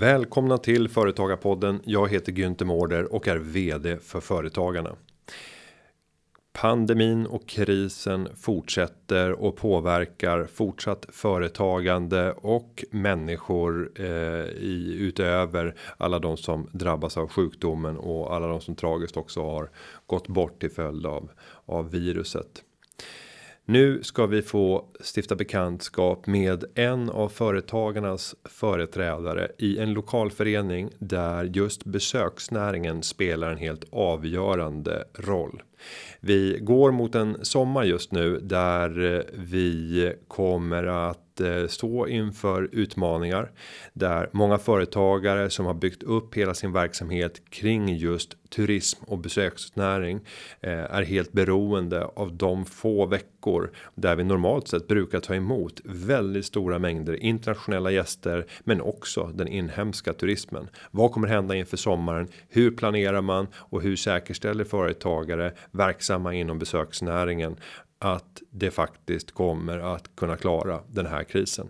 Välkomna 0.00 0.58
till 0.58 0.88
Företagarpodden. 0.88 1.80
Jag 1.84 2.08
heter 2.08 2.32
Günther 2.32 2.64
Mårder 2.64 3.12
och 3.12 3.28
är 3.28 3.36
VD 3.36 3.96
för 3.96 4.20
Företagarna. 4.20 4.96
Pandemin 6.52 7.26
och 7.26 7.48
krisen 7.48 8.28
fortsätter 8.36 9.32
och 9.32 9.56
påverkar 9.56 10.44
fortsatt 10.44 11.06
företagande 11.08 12.32
och 12.32 12.84
människor 12.90 13.90
eh, 13.94 14.06
i 14.46 14.96
utöver 14.98 15.74
alla 15.96 16.18
de 16.18 16.36
som 16.36 16.68
drabbas 16.72 17.16
av 17.16 17.28
sjukdomen 17.28 17.96
och 17.96 18.34
alla 18.34 18.46
de 18.46 18.60
som 18.60 18.74
tragiskt 18.74 19.16
också 19.16 19.42
har 19.42 19.70
gått 20.06 20.28
bort 20.28 20.60
till 20.60 20.70
följd 20.70 21.06
av 21.06 21.30
av 21.66 21.90
viruset. 21.90 22.64
Nu 23.72 24.02
ska 24.02 24.26
vi 24.26 24.42
få 24.42 24.84
stifta 25.14 25.36
bekantskap 25.36 26.26
med 26.26 26.64
en 26.74 27.10
av 27.10 27.28
företagarnas 27.28 28.34
företrädare 28.44 29.48
i 29.58 29.78
en 29.78 29.92
lokalförening 29.92 30.90
där 30.98 31.44
just 31.44 31.84
besöksnäringen 31.84 33.02
spelar 33.02 33.50
en 33.50 33.58
helt 33.58 33.84
avgörande 33.92 35.04
roll. 35.14 35.62
Vi 36.20 36.58
går 36.60 36.92
mot 36.92 37.14
en 37.14 37.44
sommar 37.44 37.84
just 37.84 38.12
nu 38.12 38.40
där 38.40 39.14
eh, 39.14 39.22
vi 39.32 40.12
kommer 40.28 40.86
att 40.86 41.40
eh, 41.40 41.66
stå 41.66 42.08
inför 42.08 42.68
utmaningar 42.72 43.50
där 43.92 44.28
många 44.32 44.58
företagare 44.58 45.50
som 45.50 45.66
har 45.66 45.74
byggt 45.74 46.02
upp 46.02 46.34
hela 46.34 46.54
sin 46.54 46.72
verksamhet 46.72 47.42
kring 47.50 47.96
just 47.96 48.36
turism 48.50 49.04
och 49.04 49.18
besöksnäring 49.18 50.20
eh, 50.60 50.72
är 50.72 51.02
helt 51.02 51.32
beroende 51.32 52.04
av 52.04 52.36
de 52.36 52.64
få 52.64 53.06
veckor 53.06 53.70
där 53.94 54.16
vi 54.16 54.24
normalt 54.24 54.68
sett 54.68 54.88
brukar 54.88 55.20
ta 55.20 55.34
emot 55.34 55.80
väldigt 55.84 56.46
stora 56.46 56.78
mängder 56.78 57.14
internationella 57.14 57.90
gäster, 57.90 58.46
men 58.64 58.80
också 58.80 59.30
den 59.34 59.48
inhemska 59.48 60.12
turismen. 60.12 60.68
Vad 60.90 61.12
kommer 61.12 61.28
hända 61.28 61.54
inför 61.54 61.76
sommaren? 61.76 62.28
Hur 62.48 62.70
planerar 62.70 63.20
man 63.20 63.46
och 63.54 63.82
hur 63.82 63.96
säkerställer 63.96 64.64
företagare 64.64 65.52
verksamma 65.72 66.34
inom 66.34 66.58
besöksnäringen 66.58 67.56
att 67.98 68.42
det 68.50 68.70
faktiskt 68.70 69.30
kommer 69.30 69.78
att 69.78 70.16
kunna 70.16 70.36
klara 70.36 70.80
den 70.88 71.06
här 71.06 71.24
krisen. 71.24 71.68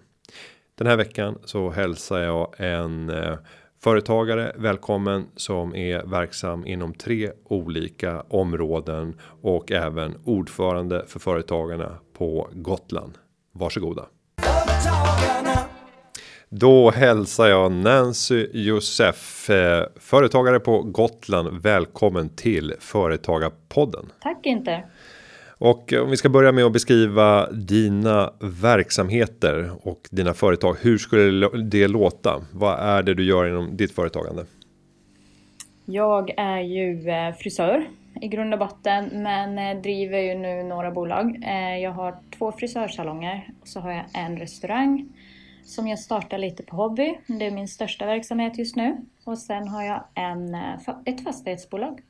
Den 0.75 0.87
här 0.87 0.97
veckan 0.97 1.39
så 1.45 1.71
hälsar 1.71 2.19
jag 2.19 2.55
en 2.57 3.11
eh, 3.11 3.39
företagare 3.83 4.53
välkommen 4.57 5.27
som 5.37 5.75
är 5.75 6.03
verksam 6.03 6.67
inom 6.67 6.95
tre 6.95 7.33
olika 7.45 8.21
områden 8.21 9.21
och 9.43 9.73
även 9.73 10.17
ordförande 10.25 11.05
för 11.07 11.21
företagarna 11.21 11.99
på 12.13 12.49
Gotland. 12.53 13.19
Varsågoda. 13.53 14.07
Då 16.53 16.91
hälsar 16.91 17.47
jag 17.47 17.73
Nancy 17.73 18.47
Josef, 18.53 19.51
eh, 19.51 19.87
företagare 19.97 20.61
på 20.61 20.83
Gotland. 20.83 21.63
Välkommen 21.63 22.29
till 22.29 22.75
Företagarpodden. 22.81 24.13
Tack 24.21 24.47
inte. 24.47 24.83
Och 25.59 25.93
om 25.93 26.11
vi 26.11 26.17
ska 26.17 26.29
börja 26.29 26.53
med 26.53 26.65
att 26.65 26.73
beskriva 26.73 27.51
dina 27.51 28.33
verksamheter 28.41 29.71
och 29.83 30.09
dina 30.11 30.35
företag. 30.35 30.77
Hur 30.81 30.99
skulle 30.99 31.49
det 31.49 31.89
låta? 31.89 32.43
Vad 32.53 32.79
är 32.81 33.03
det 33.03 33.15
du 33.15 33.25
gör 33.25 33.49
inom 33.49 33.77
ditt 33.77 33.93
företagande? 33.93 34.45
Jag 35.85 36.31
är 36.37 36.61
ju 36.61 37.11
eh, 37.11 37.35
frisör 37.35 37.89
i 38.23 38.29
grund 38.29 38.53
och 38.55 38.61
botten 38.61 39.09
men 39.13 39.59
eh, 39.59 39.83
driver 39.83 40.19
ju 40.19 40.35
nu 40.35 40.63
några 40.63 40.91
bolag. 40.91 41.45
Jag 41.83 41.93
har 41.93 42.17
två 42.39 42.53
frisörsalonger 42.53 43.51
och 43.61 43.69
så 43.69 43.81
har 43.81 43.91
jag 43.93 44.05
en 44.15 44.37
restaurang 44.37 45.09
som 45.65 45.89
jag 45.89 45.99
startar 45.99 46.39
lite 46.39 46.63
på 46.63 46.77
hobby. 46.77 47.19
Det 47.27 47.47
är 47.47 47.51
min 47.51 47.69
största 47.69 48.07
verksamhet 48.07 48.59
just 48.59 48.77
nu. 48.77 48.97
Och 49.25 49.39
sen 49.39 49.69
har 49.69 49.83
jag 49.83 50.05
en, 50.15 50.55
ett 51.05 51.25
fastighetsbolag 51.25 52.01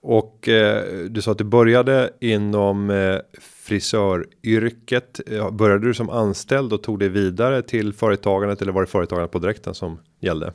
och 0.00 0.48
eh, 0.48 0.84
du 1.10 1.22
sa 1.22 1.32
att 1.32 1.38
du 1.38 1.44
började 1.44 2.10
inom 2.20 2.90
eh, 2.90 3.16
frisöryrket. 3.40 5.20
Började 5.52 5.86
du 5.86 5.94
som 5.94 6.10
anställd 6.10 6.72
och 6.72 6.82
tog 6.82 6.98
det 6.98 7.08
vidare 7.08 7.62
till 7.62 7.92
företagandet 7.92 8.62
eller 8.62 8.72
var 8.72 8.80
det 8.80 8.86
företagandet 8.86 9.32
på 9.32 9.38
direkten 9.38 9.74
som 9.74 10.00
gällde? 10.20 10.52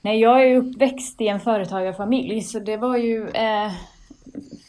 Nej, 0.00 0.20
jag 0.20 0.42
är 0.42 0.56
uppväxt 0.56 1.20
i 1.20 1.28
en 1.28 1.40
företagarfamilj 1.40 2.40
så 2.40 2.58
det 2.58 2.76
var 2.76 2.96
ju 2.96 3.28
eh, 3.28 3.72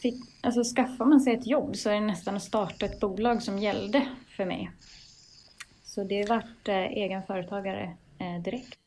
fick, 0.02 0.14
alltså 0.40 0.64
skaffar 0.64 1.04
man 1.04 1.20
sig 1.20 1.34
ett 1.34 1.46
jobb 1.46 1.76
så 1.76 1.90
är 1.90 1.94
det 1.94 2.00
nästan 2.00 2.36
att 2.36 2.42
starta 2.42 2.86
ett 2.86 3.00
bolag 3.00 3.42
som 3.42 3.58
gällde 3.58 4.06
för 4.36 4.44
mig. 4.44 4.70
Så 5.98 6.04
det 6.04 6.28
vart 6.28 6.68
eh, 6.68 6.76
egen 6.76 7.22
företagare 7.22 7.90
eh, 8.18 8.42
direkt. 8.42 8.78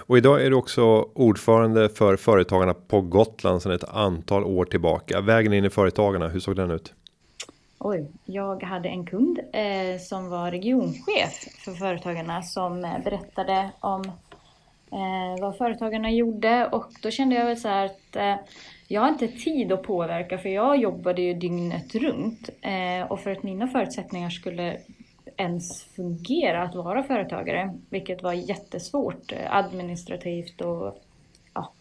Och 0.00 0.18
idag 0.18 0.44
är 0.44 0.50
du 0.50 0.56
också 0.56 1.08
ordförande 1.14 1.88
för 1.88 2.16
företagarna 2.16 2.74
på 2.74 3.00
Gotland 3.00 3.62
sedan 3.62 3.72
ett 3.72 3.88
antal 3.88 4.44
år 4.44 4.64
tillbaka. 4.64 5.20
Vägen 5.20 5.52
in 5.52 5.64
i 5.64 5.70
företagarna, 5.70 6.28
hur 6.28 6.40
såg 6.40 6.56
den 6.56 6.70
ut? 6.70 6.94
Oj, 7.78 8.06
jag 8.24 8.62
hade 8.62 8.88
en 8.88 9.06
kund 9.06 9.38
eh, 9.52 10.00
som 10.00 10.30
var 10.30 10.50
regionchef 10.50 11.44
för 11.64 11.72
företagarna 11.72 12.42
som 12.42 12.84
eh, 12.84 12.98
berättade 13.04 13.70
om 13.80 14.04
eh, 14.92 15.40
vad 15.40 15.56
företagarna 15.56 16.10
gjorde 16.10 16.66
och 16.66 16.86
då 17.02 17.10
kände 17.10 17.34
jag 17.34 17.44
väl 17.46 17.56
så 17.56 17.68
här 17.68 17.84
att 17.84 18.16
eh, 18.16 18.34
jag 18.88 19.00
har 19.00 19.08
inte 19.08 19.28
tid 19.28 19.72
att 19.72 19.82
påverka 19.82 20.38
för 20.38 20.48
jag 20.48 20.76
jobbade 20.76 21.22
ju 21.22 21.34
dygnet 21.34 21.94
runt 21.94 22.50
och 23.08 23.20
för 23.20 23.30
att 23.30 23.42
mina 23.42 23.68
förutsättningar 23.68 24.30
skulle 24.30 24.78
ens 25.36 25.82
fungera 25.82 26.62
att 26.62 26.74
vara 26.74 27.02
företagare, 27.02 27.78
vilket 27.90 28.22
var 28.22 28.32
jättesvårt 28.32 29.32
eh, 29.32 29.56
administrativt 29.56 30.60
och 30.60 31.02
ja, 31.54 31.72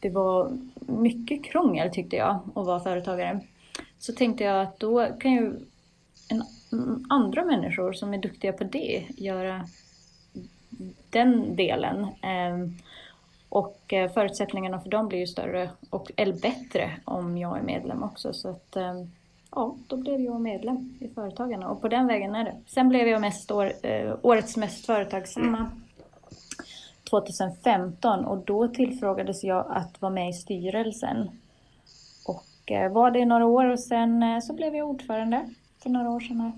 det 0.00 0.10
var 0.10 0.58
mycket 0.80 1.44
krångel 1.44 1.90
tyckte 1.90 2.16
jag 2.16 2.40
att 2.54 2.66
vara 2.66 2.80
företagare. 2.80 3.40
Så 3.98 4.12
tänkte 4.12 4.44
jag 4.44 4.62
att 4.62 4.80
då 4.80 5.06
kan 5.20 5.32
ju 5.32 5.52
en, 6.28 6.42
mm, 6.72 7.06
andra 7.08 7.44
människor 7.44 7.92
som 7.92 8.14
är 8.14 8.18
duktiga 8.18 8.52
på 8.52 8.64
det 8.64 9.04
göra 9.16 9.68
den 11.10 11.56
delen. 11.56 12.06
Ehm, 12.22 12.78
och 13.48 13.92
eh, 13.92 14.12
förutsättningarna 14.12 14.80
för 14.80 14.90
dem 14.90 15.08
blir 15.08 15.18
ju 15.18 15.26
större 15.26 15.70
och 15.90 16.12
eller 16.16 16.40
bättre 16.40 16.90
om 17.04 17.38
jag 17.38 17.58
är 17.58 17.62
medlem 17.62 18.02
också. 18.02 18.32
Så 18.32 18.48
att, 18.48 18.76
ehm, 18.76 19.10
ja, 19.54 19.76
då 19.86 19.96
blev 19.96 20.20
jag 20.20 20.40
medlem 20.40 20.98
i 21.00 21.08
Företagarna 21.08 21.68
och 21.68 21.80
på 21.80 21.88
den 21.88 22.06
vägen 22.06 22.34
är 22.34 22.44
det. 22.44 22.56
Sen 22.66 22.88
blev 22.88 23.08
jag 23.08 23.20
mest 23.20 23.50
år, 23.50 23.72
eh, 23.82 24.14
årets 24.22 24.56
mest 24.56 24.86
företagsamma 24.86 25.70
2015 27.10 28.24
och 28.24 28.38
då 28.38 28.68
tillfrågades 28.68 29.44
jag 29.44 29.66
att 29.70 30.02
vara 30.02 30.12
med 30.12 30.30
i 30.30 30.32
styrelsen. 30.32 31.30
Och 32.26 32.72
eh, 32.72 32.92
var 32.92 33.10
det 33.10 33.18
i 33.18 33.24
några 33.24 33.46
år 33.46 33.64
och 33.64 33.80
sen 33.80 34.22
eh, 34.22 34.40
så 34.40 34.52
blev 34.52 34.74
jag 34.74 34.88
ordförande 34.88 35.48
för 35.82 35.90
några 35.90 36.10
år 36.10 36.20
sedan 36.20 36.40
här. 36.40 36.52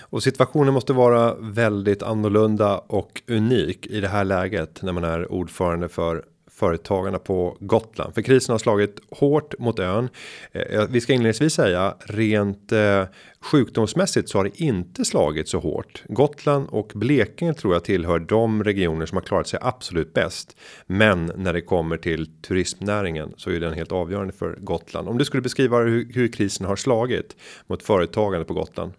Och 0.00 0.22
situationen 0.22 0.74
måste 0.74 0.92
vara 0.92 1.34
väldigt 1.34 2.02
annorlunda 2.02 2.78
och 2.78 3.22
unik 3.28 3.86
i 3.86 4.00
det 4.00 4.08
här 4.08 4.24
läget 4.24 4.82
när 4.82 4.92
man 4.92 5.04
är 5.04 5.32
ordförande 5.32 5.88
för 5.88 6.24
företagarna 6.56 7.18
på 7.18 7.56
Gotland. 7.60 8.14
För 8.14 8.22
krisen 8.22 8.52
har 8.52 8.58
slagit 8.58 9.00
hårt 9.10 9.58
mot 9.58 9.78
ön. 9.78 10.08
Eh, 10.52 10.84
vi 10.90 11.00
ska 11.00 11.12
inledningsvis 11.12 11.54
säga 11.54 11.94
rent 12.00 12.72
eh, 12.72 13.04
sjukdomsmässigt 13.40 14.28
så 14.28 14.38
har 14.38 14.44
det 14.44 14.60
inte 14.60 15.04
slagit 15.04 15.48
så 15.48 15.58
hårt. 15.58 16.02
Gotland 16.08 16.68
och 16.68 16.92
Blekinge 16.94 17.54
tror 17.54 17.72
jag 17.72 17.84
tillhör 17.84 18.18
de 18.18 18.64
regioner 18.64 19.06
som 19.06 19.16
har 19.16 19.22
klarat 19.22 19.48
sig 19.48 19.58
absolut 19.62 20.14
bäst. 20.14 20.56
Men 20.86 21.32
när 21.36 21.52
det 21.52 21.60
kommer 21.60 21.96
till 21.96 22.42
turismnäringen 22.42 23.34
så 23.36 23.50
är 23.50 23.60
den 23.60 23.72
helt 23.72 23.92
avgörande 23.92 24.32
för 24.32 24.56
Gotland. 24.60 25.08
Om 25.08 25.18
du 25.18 25.24
skulle 25.24 25.42
beskriva 25.42 25.78
hur, 25.78 26.12
hur 26.12 26.28
krisen 26.28 26.66
har 26.66 26.76
slagit 26.76 27.36
mot 27.66 27.82
företagande 27.82 28.44
på 28.44 28.54
Gotland. 28.54 28.92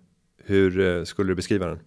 Hur 0.48 0.80
eh, 0.80 1.04
skulle 1.04 1.32
du 1.32 1.36
beskriva 1.36 1.66
den? 1.66 1.80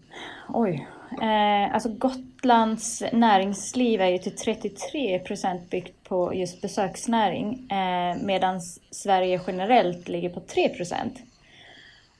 Oj, 0.48 0.86
Eh, 1.10 1.74
alltså 1.74 1.88
Gotlands 1.88 3.02
näringsliv 3.12 4.00
är 4.00 4.08
ju 4.08 4.18
till 4.18 4.36
33 4.36 5.18
procent 5.18 5.70
byggt 5.70 6.04
på 6.04 6.34
just 6.34 6.62
besöksnäring 6.62 7.70
eh, 7.70 8.16
medan 8.22 8.60
Sverige 8.90 9.40
generellt 9.46 10.08
ligger 10.08 10.28
på 10.28 10.40
3 10.40 10.68
procent. 10.68 11.18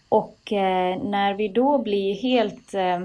Och 0.09 0.53
eh, 0.53 1.03
när 1.03 1.35
vi 1.35 1.49
då 1.49 1.79
blir 1.79 2.15
helt 2.15 2.75
eh, 2.75 3.01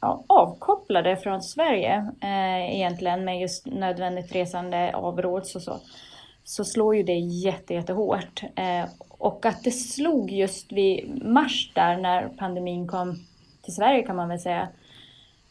ja, 0.00 0.24
avkopplade 0.26 1.16
från 1.16 1.42
Sverige 1.42 2.12
eh, 2.22 2.74
egentligen 2.76 3.24
med 3.24 3.40
just 3.40 3.66
nödvändigt 3.66 4.34
resande 4.34 4.94
avråds 4.94 5.56
och 5.56 5.62
så, 5.62 5.80
så 6.44 6.64
slår 6.64 6.96
ju 6.96 7.02
det 7.02 7.18
jätte, 7.18 7.74
jättehårt. 7.74 8.42
Eh, 8.56 8.84
och 9.20 9.46
att 9.46 9.64
det 9.64 9.70
slog 9.70 10.30
just 10.30 10.72
vid 10.72 11.24
mars 11.24 11.72
där 11.74 11.96
när 11.96 12.28
pandemin 12.28 12.88
kom 12.88 13.16
till 13.62 13.74
Sverige 13.74 14.02
kan 14.02 14.16
man 14.16 14.28
väl 14.28 14.40
säga, 14.40 14.68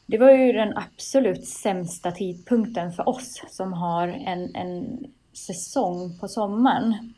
det 0.06 0.18
var 0.18 0.32
ju 0.32 0.54
den 0.54 0.78
absolut 0.78 1.48
sämsta 1.48 2.12
tidpunkten 2.12 2.92
för 2.92 3.10
oss 3.10 3.44
som 3.50 3.74
har 3.74 4.08
en, 4.08 4.56
en 4.56 5.06
säsong 5.34 6.20
på 6.20 6.28
sommaren 6.28 7.14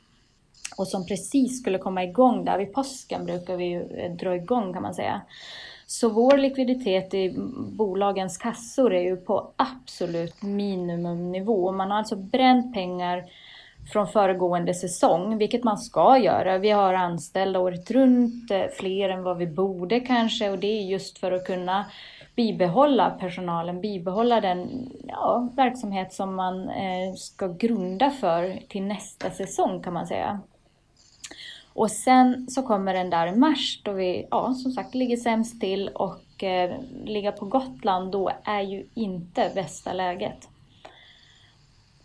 och 0.77 0.87
som 0.87 1.05
precis 1.05 1.59
skulle 1.59 1.77
komma 1.77 2.03
igång 2.03 2.45
där 2.45 2.57
vid 2.57 2.73
påsken 2.73 3.25
brukar 3.25 3.57
vi 3.57 3.65
ju 3.65 3.81
eh, 3.81 4.11
dra 4.11 4.35
igång 4.35 4.73
kan 4.73 4.81
man 4.81 4.95
säga. 4.95 5.21
Så 5.85 6.09
vår 6.09 6.37
likviditet 6.37 7.13
i 7.13 7.33
bolagens 7.71 8.37
kassor 8.37 8.93
är 8.93 9.01
ju 9.01 9.17
på 9.17 9.51
absolut 9.55 10.41
minimumnivå. 10.41 11.71
Man 11.71 11.91
har 11.91 11.97
alltså 11.97 12.15
bränt 12.15 12.73
pengar 12.73 13.25
från 13.91 14.07
föregående 14.07 14.73
säsong, 14.73 15.37
vilket 15.37 15.63
man 15.63 15.77
ska 15.77 16.17
göra. 16.17 16.57
Vi 16.57 16.69
har 16.69 16.93
anställda 16.93 17.59
året 17.59 17.91
runt, 17.91 18.51
eh, 18.51 18.65
fler 18.73 19.09
än 19.09 19.23
vad 19.23 19.37
vi 19.37 19.47
borde 19.47 19.99
kanske 19.99 20.49
och 20.49 20.59
det 20.59 20.67
är 20.67 20.81
just 20.81 21.17
för 21.17 21.31
att 21.31 21.45
kunna 21.45 21.85
bibehålla 22.35 23.09
personalen, 23.09 23.81
bibehålla 23.81 24.41
den 24.41 24.89
ja, 25.07 25.49
verksamhet 25.55 26.13
som 26.13 26.35
man 26.35 26.69
eh, 26.69 27.13
ska 27.15 27.47
grunda 27.47 28.09
för 28.11 28.59
till 28.67 28.83
nästa 28.83 29.29
säsong 29.29 29.83
kan 29.83 29.93
man 29.93 30.07
säga. 30.07 30.39
Och 31.73 31.91
sen 31.91 32.47
så 32.49 32.63
kommer 32.63 32.93
den 32.93 33.09
där 33.09 33.27
i 33.27 33.35
mars 33.35 33.81
då 33.83 33.91
vi, 33.91 34.27
ja 34.31 34.53
som 34.53 34.71
sagt, 34.71 34.95
ligger 34.95 35.17
sämst 35.17 35.61
till 35.61 35.89
och 35.89 36.43
eh, 36.43 36.79
ligga 37.05 37.31
på 37.31 37.45
Gotland 37.45 38.11
då 38.11 38.31
är 38.43 38.61
ju 38.61 38.85
inte 38.93 39.51
bästa 39.55 39.93
läget. 39.93 40.49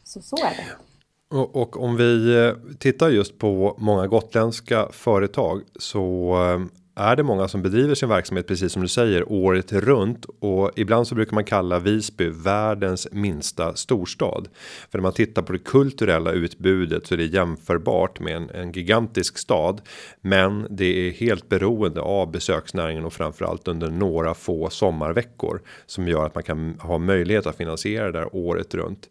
Så 0.04 0.22
så 0.22 0.36
är 0.36 0.50
det. 0.50 0.85
Och, 1.30 1.56
och 1.56 1.82
om 1.82 1.96
vi 1.96 2.36
eh, 2.36 2.76
tittar 2.78 3.08
just 3.08 3.38
på 3.38 3.76
många 3.78 4.06
gotländska 4.06 4.88
företag 4.92 5.62
så 5.78 6.34
eh, 6.42 6.66
är 6.98 7.16
det 7.16 7.22
många 7.22 7.48
som 7.48 7.62
bedriver 7.62 7.94
sin 7.94 8.08
verksamhet 8.08 8.46
precis 8.46 8.72
som 8.72 8.82
du 8.82 8.88
säger 8.88 9.32
året 9.32 9.72
runt 9.72 10.24
och 10.40 10.70
ibland 10.76 11.08
så 11.08 11.14
brukar 11.14 11.34
man 11.34 11.44
kalla 11.44 11.78
Visby 11.78 12.28
världens 12.28 13.08
minsta 13.12 13.74
storstad. 13.74 14.48
För 14.90 14.98
när 14.98 15.02
man 15.02 15.12
tittar 15.12 15.42
på 15.42 15.52
det 15.52 15.58
kulturella 15.58 16.32
utbudet 16.32 17.06
så 17.06 17.14
är 17.14 17.18
det 17.18 17.24
jämförbart 17.24 18.20
med 18.20 18.36
en, 18.36 18.50
en 18.50 18.72
gigantisk 18.72 19.38
stad. 19.38 19.80
Men 20.20 20.66
det 20.70 21.08
är 21.08 21.12
helt 21.12 21.48
beroende 21.48 22.00
av 22.00 22.30
besöksnäringen 22.30 23.04
och 23.04 23.12
framförallt 23.12 23.68
under 23.68 23.90
några 23.90 24.34
få 24.34 24.70
sommarveckor 24.70 25.62
som 25.86 26.08
gör 26.08 26.26
att 26.26 26.34
man 26.34 26.44
kan 26.44 26.78
ha 26.80 26.98
möjlighet 26.98 27.46
att 27.46 27.56
finansiera 27.56 28.12
det 28.12 28.18
där 28.18 28.36
året 28.36 28.74
runt. 28.74 29.08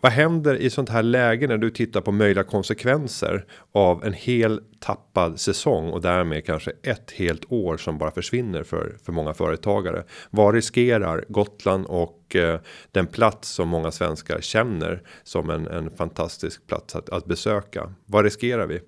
Vad 0.00 0.12
händer 0.12 0.54
i 0.54 0.70
sånt 0.70 0.88
här 0.88 1.02
läge 1.02 1.46
när 1.46 1.58
du 1.58 1.70
tittar 1.70 2.00
på 2.00 2.12
möjliga 2.12 2.44
konsekvenser 2.44 3.44
av 3.72 4.04
en 4.04 4.12
hel 4.12 4.60
tappad 4.80 5.40
säsong 5.40 5.90
och 5.90 6.00
därmed 6.00 6.44
kanske 6.44 6.72
ett 6.82 7.10
helt 7.10 7.52
år 7.52 7.76
som 7.76 7.98
bara 7.98 8.10
försvinner 8.10 8.62
för 8.62 8.96
för 9.04 9.12
många 9.12 9.34
företagare? 9.34 10.02
Vad 10.30 10.54
riskerar 10.54 11.24
Gotland 11.28 11.86
och 11.86 12.36
eh, 12.36 12.60
den 12.92 13.06
plats 13.06 13.48
som 13.48 13.68
många 13.68 13.90
svenskar 13.90 14.40
känner 14.40 15.02
som 15.22 15.50
en, 15.50 15.66
en 15.66 15.90
fantastisk 15.90 16.66
plats 16.66 16.96
att, 16.96 17.08
att 17.08 17.24
besöka? 17.24 17.94
Vad 18.06 18.24
riskerar 18.24 18.66
vi? 18.66 18.80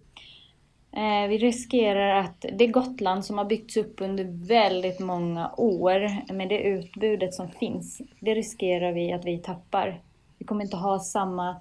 Eh, 0.93 1.29
vi 1.29 1.39
riskerar 1.39 2.21
att 2.21 2.45
det 2.59 2.67
Gotland 2.67 3.25
som 3.25 3.39
har 3.39 3.45
byggts 3.45 3.77
upp 3.77 4.01
under 4.01 4.47
väldigt 4.49 5.01
många 5.01 5.51
år 5.57 6.33
med 6.33 6.49
det 6.49 6.61
utbudet 6.61 7.35
som 7.35 7.49
finns. 7.49 8.01
Det 8.21 8.35
riskerar 8.35 8.93
vi 8.93 9.13
att 9.13 9.25
vi 9.25 9.39
tappar 9.39 10.01
vi 10.41 10.47
kommer 10.47 10.65
inte 10.65 10.77
ha 10.77 10.99
samma, 10.99 11.61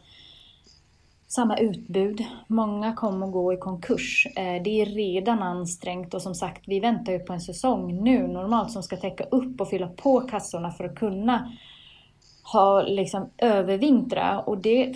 samma 1.28 1.58
utbud. 1.58 2.26
Många 2.48 2.94
kommer 2.94 3.28
att 3.28 3.34
gå 3.34 3.54
i 3.54 3.58
konkurs. 3.58 4.28
Eh, 4.36 4.64
det 4.64 4.82
är 4.82 4.86
redan 4.86 5.44
ansträngt 5.44 6.14
och 6.14 6.22
som 6.22 6.36
sagt, 6.36 6.64
vi 6.68 6.80
väntar 6.80 7.14
ju 7.14 7.20
på 7.20 7.34
en 7.34 7.42
säsong 7.42 8.04
nu 8.04 8.28
normalt 8.28 8.72
som 8.72 8.84
ska 8.84 8.98
täcka 8.98 9.24
upp 9.24 9.62
och 9.62 9.70
fylla 9.70 9.88
på 9.88 10.22
kassorna 10.22 10.72
för 10.72 10.84
att 10.84 10.96
kunna 10.96 11.52
ha 12.54 12.82
liksom 12.82 13.30
övervintra 13.38 14.40
och 14.40 14.58
det 14.58 14.96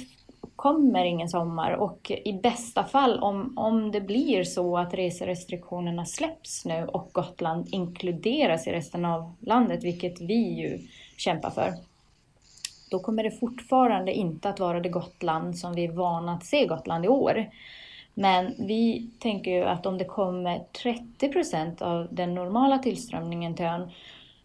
kommer 0.56 1.06
ingen 1.06 1.30
sommar 1.30 1.72
och 1.72 2.12
i 2.26 2.34
bästa 2.34 2.84
fall 2.84 3.20
om, 3.20 3.54
om 3.58 3.92
det 3.92 4.02
blir 4.02 4.44
så 4.44 4.78
att 4.78 4.94
reserestriktionerna 4.94 6.06
släpps 6.06 6.66
nu 6.66 6.86
och 6.86 7.10
Gotland 7.12 7.68
inkluderas 7.72 8.68
i 8.68 8.72
resten 8.72 9.06
av 9.06 9.34
landet, 9.40 9.84
vilket 9.84 10.22
vi 10.22 10.62
ju 10.62 10.80
kämpar 11.18 11.50
för 11.50 11.74
då 12.94 13.00
kommer 13.00 13.24
det 13.24 13.32
fortfarande 13.32 14.14
inte 14.14 14.50
att 14.50 14.60
vara 14.60 14.80
det 14.80 14.90
Gotland 14.90 15.58
som 15.58 15.74
vi 15.74 15.86
är 15.86 15.92
vana 15.92 16.34
att 16.34 16.46
se 16.46 16.66
Gotland 16.66 17.06
i 17.06 17.08
år. 17.08 17.50
Men 18.14 18.56
vi 18.60 19.10
tänker 19.20 19.52
ju 19.52 19.64
att 19.64 19.86
om 19.86 19.98
det 19.98 20.06
kommer 20.06 20.64
30 20.84 21.30
procent 21.30 21.82
av 21.82 22.08
den 22.12 22.36
normala 22.36 22.80
tillströmningen 22.80 23.56
till 23.56 23.66
ön 23.66 23.92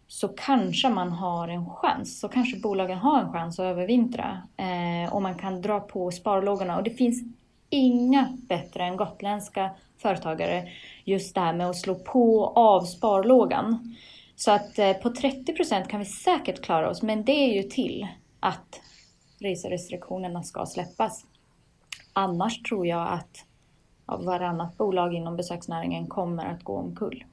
så 0.07 0.27
kanske 0.27 0.89
man 0.89 1.11
har 1.11 1.47
en 1.47 1.69
chans. 1.69 2.19
Så 2.19 2.27
kanske 2.27 2.59
bolagen 2.59 2.97
har 2.97 3.21
en 3.21 3.31
chans 3.31 3.59
att 3.59 3.63
övervintra. 3.63 4.41
Eh, 4.57 5.13
och 5.13 5.21
man 5.21 5.35
kan 5.35 5.61
dra 5.61 5.79
på 5.79 6.11
sparlågorna. 6.11 6.77
Och 6.77 6.83
det 6.83 6.89
finns 6.89 7.23
inga 7.69 8.37
bättre 8.47 8.83
än 8.83 8.97
gotländska 8.97 9.69
företagare 9.97 10.67
just 11.03 11.35
det 11.35 11.41
här 11.41 11.53
med 11.53 11.69
att 11.69 11.77
slå 11.77 11.95
på 11.95 12.39
och 12.39 12.57
av 12.57 12.81
sparlågan. 12.81 13.95
Så 14.35 14.51
att 14.51 14.79
eh, 14.79 14.93
på 14.93 15.09
30 15.09 15.53
procent 15.53 15.87
kan 15.87 15.99
vi 15.99 16.05
säkert 16.05 16.61
klara 16.61 16.89
oss, 16.89 17.01
men 17.01 17.25
det 17.25 17.31
är 17.31 17.53
ju 17.53 17.63
till 17.63 18.07
att 18.39 18.81
reserestriktionerna 19.39 20.43
ska 20.43 20.65
släppas. 20.65 21.25
Annars 22.13 22.61
tror 22.61 22.87
jag 22.87 23.07
att 23.13 23.45
varannat 24.25 24.77
bolag 24.77 25.13
inom 25.13 25.35
besöksnäringen 25.35 26.07
kommer 26.07 26.45
att 26.45 26.63
gå 26.63 26.77
omkull. 26.77 27.23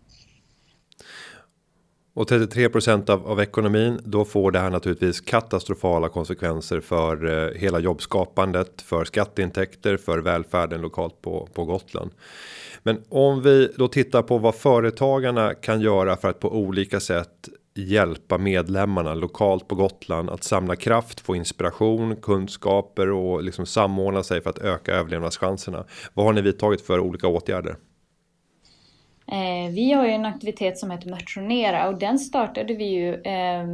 Och 2.16 2.28
33 2.28 2.68
av, 3.08 3.26
av 3.26 3.40
ekonomin, 3.40 4.00
då 4.04 4.24
får 4.24 4.50
det 4.50 4.58
här 4.58 4.70
naturligtvis 4.70 5.20
katastrofala 5.20 6.08
konsekvenser 6.08 6.80
för 6.80 7.26
eh, 7.26 7.60
hela 7.60 7.78
jobbskapandet, 7.78 8.82
för 8.82 9.04
skatteintäkter, 9.04 9.96
för 9.96 10.18
välfärden 10.18 10.80
lokalt 10.80 11.22
på, 11.22 11.48
på 11.54 11.64
Gotland. 11.64 12.10
Men 12.82 13.02
om 13.08 13.42
vi 13.42 13.72
då 13.76 13.88
tittar 13.88 14.22
på 14.22 14.38
vad 14.38 14.54
företagarna 14.54 15.54
kan 15.54 15.80
göra 15.80 16.16
för 16.16 16.28
att 16.28 16.40
på 16.40 16.52
olika 16.52 17.00
sätt 17.00 17.48
hjälpa 17.78 18.38
medlemmarna 18.38 19.14
lokalt 19.14 19.68
på 19.68 19.74
Gotland 19.74 20.30
att 20.30 20.44
samla 20.44 20.76
kraft, 20.76 21.20
få 21.20 21.36
inspiration, 21.36 22.16
kunskaper 22.16 23.10
och 23.10 23.42
liksom 23.42 23.66
samordna 23.66 24.22
sig 24.22 24.42
för 24.42 24.50
att 24.50 24.58
öka 24.58 24.92
överlevnadschanserna. 24.92 25.84
Vad 26.14 26.26
har 26.26 26.32
ni 26.32 26.40
vidtagit 26.40 26.86
för 26.86 27.00
olika 27.00 27.28
åtgärder? 27.28 27.76
Eh, 29.26 29.72
vi 29.74 29.92
har 29.92 30.06
ju 30.06 30.10
en 30.10 30.24
aktivitet 30.24 30.78
som 30.78 30.90
heter 30.90 31.10
Motionera 31.10 31.88
och 31.88 31.98
den 31.98 32.18
startade 32.18 32.74
vi 32.74 32.84
ju 32.84 33.14
eh, 33.14 33.64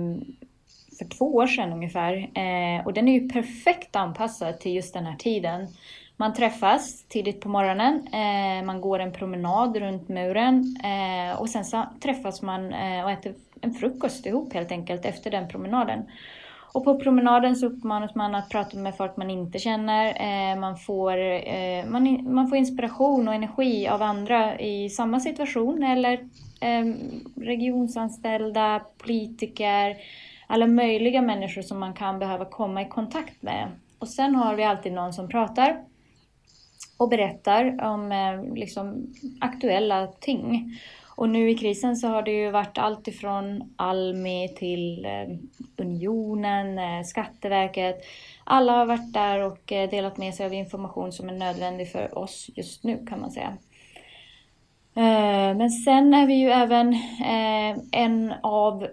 för 0.99 1.09
två 1.19 1.35
år 1.35 1.47
sedan 1.47 1.73
ungefär. 1.73 2.15
Eh, 2.15 2.87
och 2.87 2.93
den 2.93 3.09
är 3.09 3.21
ju 3.21 3.29
perfekt 3.29 3.97
anpassad 3.97 4.61
till 4.61 4.75
just 4.75 4.95
den 4.95 5.07
här 5.07 5.17
tiden. 5.17 5.69
Man 6.17 6.35
träffas 6.35 7.05
tidigt 7.09 7.41
på 7.41 7.49
morgonen, 7.49 8.09
eh, 8.13 8.65
man 8.65 8.81
går 8.81 8.99
en 8.99 9.13
promenad 9.13 9.77
runt 9.77 10.09
muren 10.09 10.77
eh, 10.85 11.41
och 11.41 11.49
sen 11.49 11.65
så 11.65 11.87
träffas 12.03 12.43
man 12.43 12.73
eh, 12.73 13.05
och 13.05 13.11
äter 13.11 13.35
en 13.63 13.75
frukost 13.75 14.27
ihop 14.27 14.55
helt 14.55 14.73
enkelt 14.73 15.05
efter 15.05 15.31
den 15.31 15.49
promenaden. 15.49 16.03
Och 16.73 16.85
på 16.85 16.99
promenaden 16.99 17.57
så 17.57 17.67
uppmanas 17.67 18.15
man 18.15 18.35
att 18.35 18.49
prata 18.49 18.77
med 18.79 18.97
folk 18.97 19.17
man 19.17 19.31
inte 19.31 19.59
känner. 19.59 20.07
Eh, 20.07 20.61
man, 20.61 20.77
får, 20.77 21.19
eh, 21.19 21.85
man, 21.87 22.35
man 22.35 22.49
får 22.49 22.59
inspiration 22.59 23.29
och 23.29 23.35
energi 23.35 23.89
av 23.89 24.03
andra 24.03 24.61
i 24.61 24.91
samma 24.91 25.21
situation 25.21 25.83
eller 25.83 26.13
eh, 26.61 26.95
regionsanställda, 27.37 28.83
politiker, 28.99 29.97
alla 30.47 30.67
möjliga 30.67 31.23
människor 31.23 31.63
som 31.63 31.79
man 31.79 31.95
kan 31.95 32.19
behöva 32.19 32.45
komma 32.45 32.83
i 32.83 32.89
kontakt 32.89 33.43
med. 33.43 33.69
Och 33.99 34.09
sen 34.09 34.35
har 34.35 34.55
vi 34.55 34.65
alltid 34.65 34.93
någon 34.93 35.13
som 35.13 35.29
pratar 35.29 35.77
och 36.97 37.09
berättar 37.09 37.85
om 37.85 38.13
liksom, 38.55 39.15
aktuella 39.41 40.07
ting. 40.07 40.79
Och 41.15 41.29
nu 41.29 41.51
i 41.51 41.55
krisen 41.55 41.97
så 41.97 42.09
har 42.09 42.23
det 42.23 42.31
ju 42.31 42.51
varit 42.51 42.79
allt 42.79 43.09
ifrån 43.09 43.75
Almi 43.77 44.55
till 44.59 45.05
eh, 45.05 45.37
Unionen, 45.77 46.79
eh, 46.79 47.05
Skatteverket. 47.05 48.05
Alla 48.45 48.73
har 48.73 48.87
varit 48.87 49.13
där 49.13 49.43
och 49.43 49.73
eh, 49.73 49.91
delat 49.91 50.17
med 50.17 50.35
sig 50.35 50.47
av 50.47 50.55
information 50.55 51.13
som 51.13 51.29
är 51.29 51.33
nödvändig 51.33 51.93
för 51.93 52.19
oss 52.19 52.51
just 52.55 52.85
nu 52.85 53.07
kan 53.07 53.21
man 53.21 53.31
säga. 53.31 53.57
Men 55.55 55.71
sen 55.71 56.15
är 56.15 56.27
vi 56.27 56.35
ju 56.35 56.51
även 56.51 56.97
en 57.93 58.35
av 58.43 58.87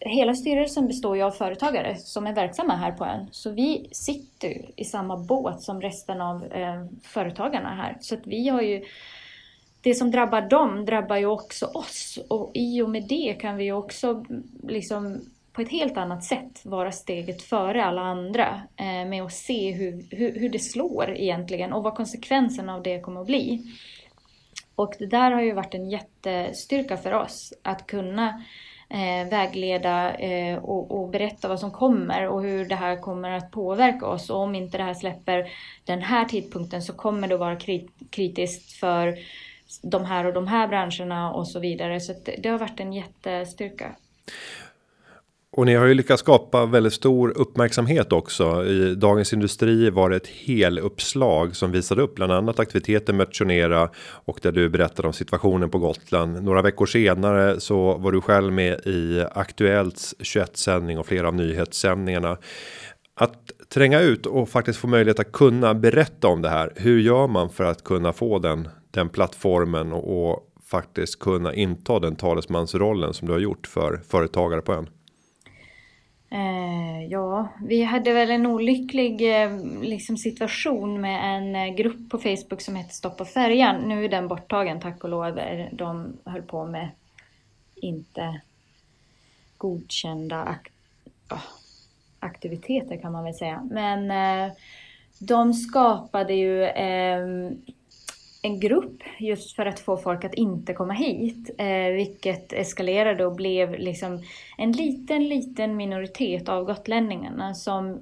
Hela 0.00 0.34
styrelsen 0.34 0.86
består 0.86 1.16
ju 1.16 1.22
av 1.22 1.30
företagare 1.30 1.96
som 1.96 2.26
är 2.26 2.34
verksamma 2.34 2.76
här 2.76 2.92
på 2.92 3.04
ön. 3.04 3.28
Så 3.30 3.50
vi 3.50 3.88
sitter 3.92 4.80
i 4.80 4.84
samma 4.84 5.16
båt 5.16 5.62
som 5.62 5.80
resten 5.80 6.20
av 6.20 6.44
företagarna 7.02 7.74
här. 7.74 7.96
Så 8.00 8.14
att 8.14 8.26
vi 8.26 8.48
har 8.48 8.62
ju 8.62 8.84
det 9.84 9.94
som 9.94 10.10
drabbar 10.10 10.40
dem 10.40 10.84
drabbar 10.84 11.16
ju 11.16 11.26
också 11.26 11.66
oss 11.66 12.18
och 12.28 12.50
i 12.54 12.82
och 12.82 12.90
med 12.90 13.04
det 13.08 13.36
kan 13.40 13.56
vi 13.56 13.72
också 13.72 14.24
liksom 14.62 15.20
på 15.52 15.62
ett 15.62 15.68
helt 15.68 15.96
annat 15.96 16.24
sätt 16.24 16.60
vara 16.64 16.92
steget 16.92 17.42
före 17.42 17.84
alla 17.84 18.02
andra 18.02 18.62
eh, 18.76 19.08
med 19.08 19.22
att 19.22 19.32
se 19.32 19.70
hur, 19.72 20.04
hur, 20.10 20.40
hur, 20.40 20.48
det 20.48 20.58
slår 20.58 21.10
egentligen 21.10 21.72
och 21.72 21.82
vad 21.82 21.94
konsekvenserna 21.94 22.74
av 22.74 22.82
det 22.82 23.00
kommer 23.00 23.20
att 23.20 23.26
bli. 23.26 23.62
Och 24.74 24.94
det 24.98 25.06
där 25.06 25.30
har 25.30 25.42
ju 25.42 25.52
varit 25.52 25.74
en 25.74 25.90
jättestyrka 25.90 26.96
för 26.96 27.12
oss 27.12 27.52
att 27.62 27.86
kunna 27.86 28.44
eh, 28.90 29.28
vägleda 29.30 30.14
eh, 30.14 30.58
och, 30.58 30.90
och, 30.90 31.08
berätta 31.08 31.48
vad 31.48 31.60
som 31.60 31.70
kommer 31.70 32.28
och 32.28 32.42
hur 32.42 32.64
det 32.64 32.74
här 32.74 32.96
kommer 32.96 33.30
att 33.30 33.50
påverka 33.50 34.06
oss. 34.06 34.30
Och 34.30 34.38
om 34.38 34.54
inte 34.54 34.78
det 34.78 34.84
här 34.84 34.94
släpper 34.94 35.50
den 35.84 36.02
här 36.02 36.24
tidpunkten 36.24 36.82
så 36.82 36.92
kommer 36.92 37.28
det 37.28 37.34
att 37.34 37.40
vara 37.40 37.58
kritiskt 38.10 38.72
för 38.72 39.18
de 39.82 40.04
här 40.04 40.26
och 40.26 40.32
de 40.32 40.46
här 40.46 40.68
branscherna 40.68 41.32
och 41.32 41.48
så 41.48 41.60
vidare. 41.60 42.00
Så 42.00 42.12
det, 42.24 42.36
det 42.42 42.48
har 42.48 42.58
varit 42.58 42.80
en 42.80 42.92
jättestyrka. 42.92 43.96
Och 45.56 45.66
ni 45.66 45.74
har 45.74 45.86
ju 45.86 45.94
lyckats 45.94 46.20
skapa 46.20 46.66
väldigt 46.66 46.92
stor 46.92 47.38
uppmärksamhet 47.38 48.12
också. 48.12 48.64
I 48.66 48.94
Dagens 48.94 49.32
Industri 49.32 49.90
var 49.90 50.10
det 50.10 50.16
ett 50.16 50.26
heluppslag 50.26 51.56
som 51.56 51.72
visade 51.72 52.02
upp 52.02 52.14
bland 52.14 52.32
annat 52.32 52.58
aktiviteten 52.58 53.16
Motionera 53.16 53.90
och 54.24 54.38
där 54.42 54.52
du 54.52 54.68
berättade 54.68 55.08
om 55.08 55.14
situationen 55.14 55.70
på 55.70 55.78
Gotland. 55.78 56.42
Några 56.42 56.62
veckor 56.62 56.86
senare 56.86 57.60
så 57.60 57.98
var 57.98 58.12
du 58.12 58.20
själv 58.20 58.52
med 58.52 58.80
i 58.86 59.24
Aktuellts 59.32 60.14
21 60.20 60.56
sändning 60.56 60.98
och 60.98 61.06
flera 61.06 61.28
av 61.28 61.34
nyhetssändningarna. 61.34 62.38
Att 63.14 63.52
tränga 63.68 64.00
ut 64.00 64.26
och 64.26 64.48
faktiskt 64.48 64.78
få 64.78 64.86
möjlighet 64.86 65.20
att 65.20 65.32
kunna 65.32 65.74
berätta 65.74 66.28
om 66.28 66.42
det 66.42 66.48
här. 66.48 66.72
Hur 66.76 67.00
gör 67.00 67.26
man 67.26 67.50
för 67.50 67.64
att 67.64 67.84
kunna 67.84 68.12
få 68.12 68.38
den 68.38 68.68
den 68.94 69.08
plattformen 69.08 69.92
och, 69.92 70.30
och 70.30 70.48
faktiskt 70.66 71.18
kunna 71.18 71.54
inta 71.54 72.00
den 72.00 72.16
talesmansrollen 72.16 73.14
som 73.14 73.28
du 73.28 73.32
har 73.32 73.40
gjort 73.40 73.66
för 73.66 74.00
företagare 74.08 74.60
på 74.60 74.72
ön? 74.72 74.88
Eh, 76.30 77.04
ja, 77.10 77.48
vi 77.62 77.82
hade 77.82 78.12
väl 78.12 78.30
en 78.30 78.46
olycklig 78.46 79.42
eh, 79.42 79.50
liksom, 79.82 80.16
situation 80.16 81.00
med 81.00 81.36
en 81.36 81.56
eh, 81.56 81.74
grupp 81.74 82.10
på 82.10 82.18
Facebook 82.18 82.60
som 82.60 82.76
hette 82.76 82.94
Stoppa 82.94 83.24
färjan. 83.24 83.76
Nu 83.88 84.04
är 84.04 84.08
den 84.08 84.28
borttagen 84.28 84.80
tack 84.80 85.04
och 85.04 85.10
lov. 85.10 85.40
De 85.72 86.16
höll 86.24 86.42
på 86.42 86.66
med 86.66 86.88
inte 87.74 88.40
godkända 89.58 90.42
ak 90.42 90.70
aktiviteter 92.18 92.96
kan 92.96 93.12
man 93.12 93.24
väl 93.24 93.34
säga. 93.34 93.68
Men 93.70 94.12
de 95.18 95.54
skapade 95.54 96.34
ju 96.34 96.64
ehm, 96.64 97.62
en 98.44 98.60
grupp 98.60 99.02
just 99.18 99.56
för 99.56 99.66
att 99.66 99.80
få 99.80 99.96
folk 99.96 100.24
att 100.24 100.34
inte 100.34 100.74
komma 100.74 100.92
hit. 100.92 101.50
Eh, 101.58 101.92
vilket 101.92 102.52
eskalerade 102.52 103.26
och 103.26 103.34
blev 103.34 103.78
liksom 103.78 104.22
en 104.58 104.72
liten, 104.72 105.28
liten 105.28 105.76
minoritet 105.76 106.48
av 106.48 106.64
gotlänningarna 106.64 107.54
som 107.54 108.00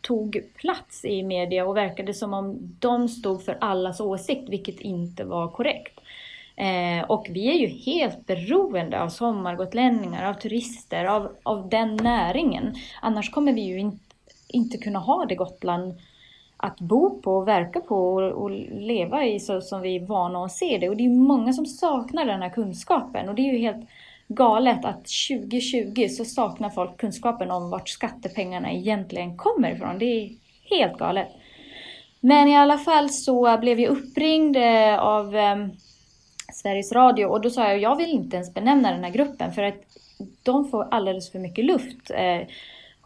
tog 0.00 0.42
plats 0.54 1.04
i 1.04 1.22
media 1.22 1.66
och 1.66 1.76
verkade 1.76 2.14
som 2.14 2.34
om 2.34 2.58
de 2.78 3.08
stod 3.08 3.44
för 3.44 3.58
allas 3.60 4.00
åsikt, 4.00 4.48
vilket 4.48 4.80
inte 4.80 5.24
var 5.24 5.48
korrekt. 5.48 6.00
Eh, 6.56 7.04
och 7.10 7.26
vi 7.30 7.48
är 7.48 7.58
ju 7.58 7.66
helt 7.66 8.26
beroende 8.26 9.00
av 9.00 9.08
sommargotlänningar, 9.08 10.30
av 10.30 10.34
turister, 10.34 11.04
av, 11.04 11.36
av 11.42 11.68
den 11.68 11.96
näringen. 11.96 12.74
Annars 13.02 13.30
kommer 13.30 13.52
vi 13.52 13.60
ju 13.60 13.78
in, 13.78 13.98
inte 14.48 14.78
kunna 14.78 14.98
ha 14.98 15.24
det 15.24 15.34
Gotland 15.34 15.94
att 16.62 16.80
bo 16.80 17.20
på 17.22 17.36
och 17.36 17.48
verka 17.48 17.80
på 17.80 18.14
och, 18.14 18.42
och, 18.42 18.50
leva 18.70 19.24
i 19.24 19.40
så 19.40 19.60
som 19.60 19.80
vi 19.80 19.96
är 19.96 20.06
vana 20.06 20.44
att 20.44 20.52
se 20.52 20.78
det. 20.78 20.88
Och 20.88 20.96
det 20.96 21.04
är 21.04 21.10
många 21.10 21.52
som 21.52 21.66
saknar 21.66 22.24
den 22.24 22.42
här 22.42 22.50
kunskapen 22.50 23.28
och 23.28 23.34
det 23.34 23.42
är 23.42 23.52
ju 23.52 23.58
helt 23.58 23.86
galet 24.28 24.84
att 24.84 25.06
2020 25.28 26.08
så 26.08 26.24
saknar 26.24 26.70
folk 26.70 26.96
kunskapen 26.96 27.50
om 27.50 27.70
vart 27.70 27.88
skattepengarna 27.88 28.72
egentligen 28.72 29.36
kommer 29.36 29.74
ifrån. 29.74 29.98
Det 29.98 30.04
är 30.04 30.30
helt 30.70 30.98
galet. 30.98 31.28
Men 32.20 32.48
i 32.48 32.56
alla 32.56 32.78
fall 32.78 33.10
så 33.10 33.58
blev 33.58 33.80
jag 33.80 33.90
uppringd 33.90 34.56
eh, 34.56 34.98
av 34.98 35.36
eh, 35.36 35.66
Sveriges 36.52 36.92
Radio 36.92 37.26
och 37.26 37.40
då 37.40 37.50
sa 37.50 37.68
jag 37.68 37.78
jag 37.78 37.96
vill 37.96 38.10
inte 38.10 38.36
ens 38.36 38.54
benämna 38.54 38.92
den 38.92 39.04
här 39.04 39.10
gruppen 39.10 39.52
för 39.52 39.62
att 39.62 39.82
de 40.42 40.68
får 40.68 40.88
alldeles 40.90 41.32
för 41.32 41.38
mycket 41.38 41.64
luft. 41.64 42.10
Eh, 42.10 42.40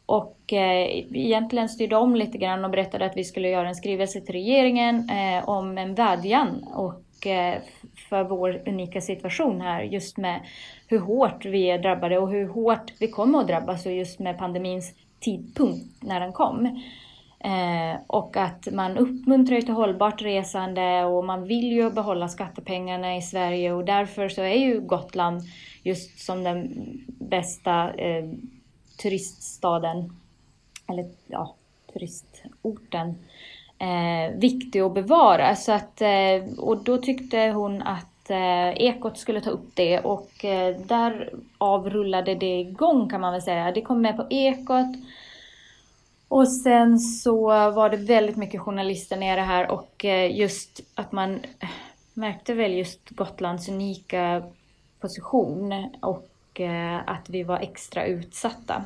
och 0.06 0.52
eh, 0.52 1.04
egentligen 1.12 1.68
styrde 1.68 1.96
om 1.96 2.16
lite 2.16 2.38
grann 2.38 2.64
och 2.64 2.70
berättade 2.70 3.06
att 3.06 3.16
vi 3.16 3.25
skulle 3.25 3.48
göra 3.48 3.68
en 3.68 3.75
skrivelse 3.75 4.20
till 4.20 4.32
regeringen 4.32 5.10
eh, 5.10 5.48
om 5.48 5.78
en 5.78 5.94
vädjan 5.94 6.64
och 6.75 7.26
eh, 7.26 7.58
för 8.08 8.25
vår 8.25 8.62
unika 8.66 9.00
situation 9.00 9.60
här 9.60 9.82
just 9.82 10.16
med 10.16 10.40
hur 10.86 10.98
hårt 10.98 11.44
vi 11.44 11.70
är 11.70 11.78
drabbade 11.78 12.18
och 12.18 12.30
hur 12.30 12.48
hårt 12.48 12.92
vi 13.00 13.08
kommer 13.08 13.40
att 13.40 13.46
drabbas 13.46 13.86
och 13.86 13.92
just 13.92 14.18
med 14.18 14.38
pandemins 14.38 14.94
tidpunkt 15.20 16.02
när 16.02 16.20
den 16.20 16.32
kom. 16.32 16.66
Eh, 17.40 18.00
och 18.06 18.36
att 18.36 18.68
man 18.72 18.98
uppmuntrar 18.98 19.60
till 19.60 19.75
hållbart 19.75 20.22
resande 20.22 21.04
och 21.04 21.25
man 21.25 21.44
vill 21.44 21.72
ju 21.72 21.90
behålla 21.90 22.28
skattepengarna 22.28 23.16
i 23.16 23.22
Sverige 23.22 23.72
och 23.72 23.84
därför 23.84 24.28
så 24.28 24.42
är 24.42 24.58
ju 24.58 24.80
Gotland 24.80 25.42
just 25.82 26.18
som 26.18 26.44
den 26.44 26.68
bästa 27.06 27.94
eh, 27.94 28.25
turiststaden, 28.96 30.20
eller 30.86 31.10
ja, 31.26 31.54
turistorten, 31.92 33.14
eh, 33.78 34.36
viktig 34.36 34.80
att 34.80 34.94
bevara. 34.94 35.56
Så 35.56 35.72
att, 35.72 36.00
eh, 36.00 36.58
och 36.58 36.84
då 36.84 36.98
tyckte 36.98 37.38
hon 37.38 37.82
att 37.82 38.30
eh, 38.30 38.68
Ekot 38.82 39.18
skulle 39.18 39.40
ta 39.40 39.50
upp 39.50 39.70
det 39.74 40.00
och 40.00 40.44
eh, 40.44 40.76
där 40.80 41.32
avrullade 41.58 42.34
det 42.34 42.60
igång 42.60 43.08
kan 43.08 43.20
man 43.20 43.32
väl 43.32 43.42
säga. 43.42 43.72
Det 43.72 43.82
kom 43.82 44.00
med 44.00 44.16
på 44.16 44.26
Ekot. 44.30 44.96
Och 46.28 46.48
sen 46.48 46.98
så 46.98 47.46
var 47.70 47.90
det 47.90 47.96
väldigt 47.96 48.36
mycket 48.36 48.60
journalister 48.60 49.16
nere 49.16 49.40
här 49.40 49.70
och 49.70 50.04
eh, 50.04 50.36
just 50.36 50.80
att 50.94 51.12
man 51.12 51.40
märkte 52.14 52.54
väl 52.54 52.74
just 52.74 53.10
Gotlands 53.10 53.68
unika 53.68 54.42
position 55.00 55.90
och 56.00 56.28
Eh, 56.60 56.96
att 57.06 57.30
vi 57.30 57.42
var 57.42 57.58
extra 57.58 58.06
utsatta. 58.06 58.84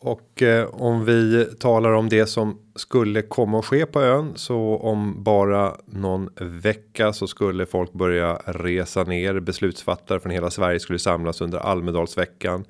Och 0.00 0.42
eh, 0.42 0.68
om 0.68 1.04
vi 1.04 1.44
talar 1.44 1.92
om 1.92 2.08
det 2.08 2.26
som 2.26 2.58
skulle 2.74 3.22
komma 3.22 3.58
att 3.58 3.64
ske 3.64 3.86
på 3.86 4.00
ön 4.02 4.32
så 4.34 4.76
om 4.76 5.22
bara 5.22 5.76
någon 5.86 6.30
vecka 6.40 7.12
så 7.12 7.26
skulle 7.26 7.66
folk 7.66 7.92
börja 7.92 8.34
resa 8.46 9.04
ner. 9.04 9.40
Beslutsfattare 9.40 10.20
från 10.20 10.32
hela 10.32 10.50
Sverige 10.50 10.80
skulle 10.80 10.98
samlas 10.98 11.40
under 11.40 11.58
Almedalsveckan 11.58 12.64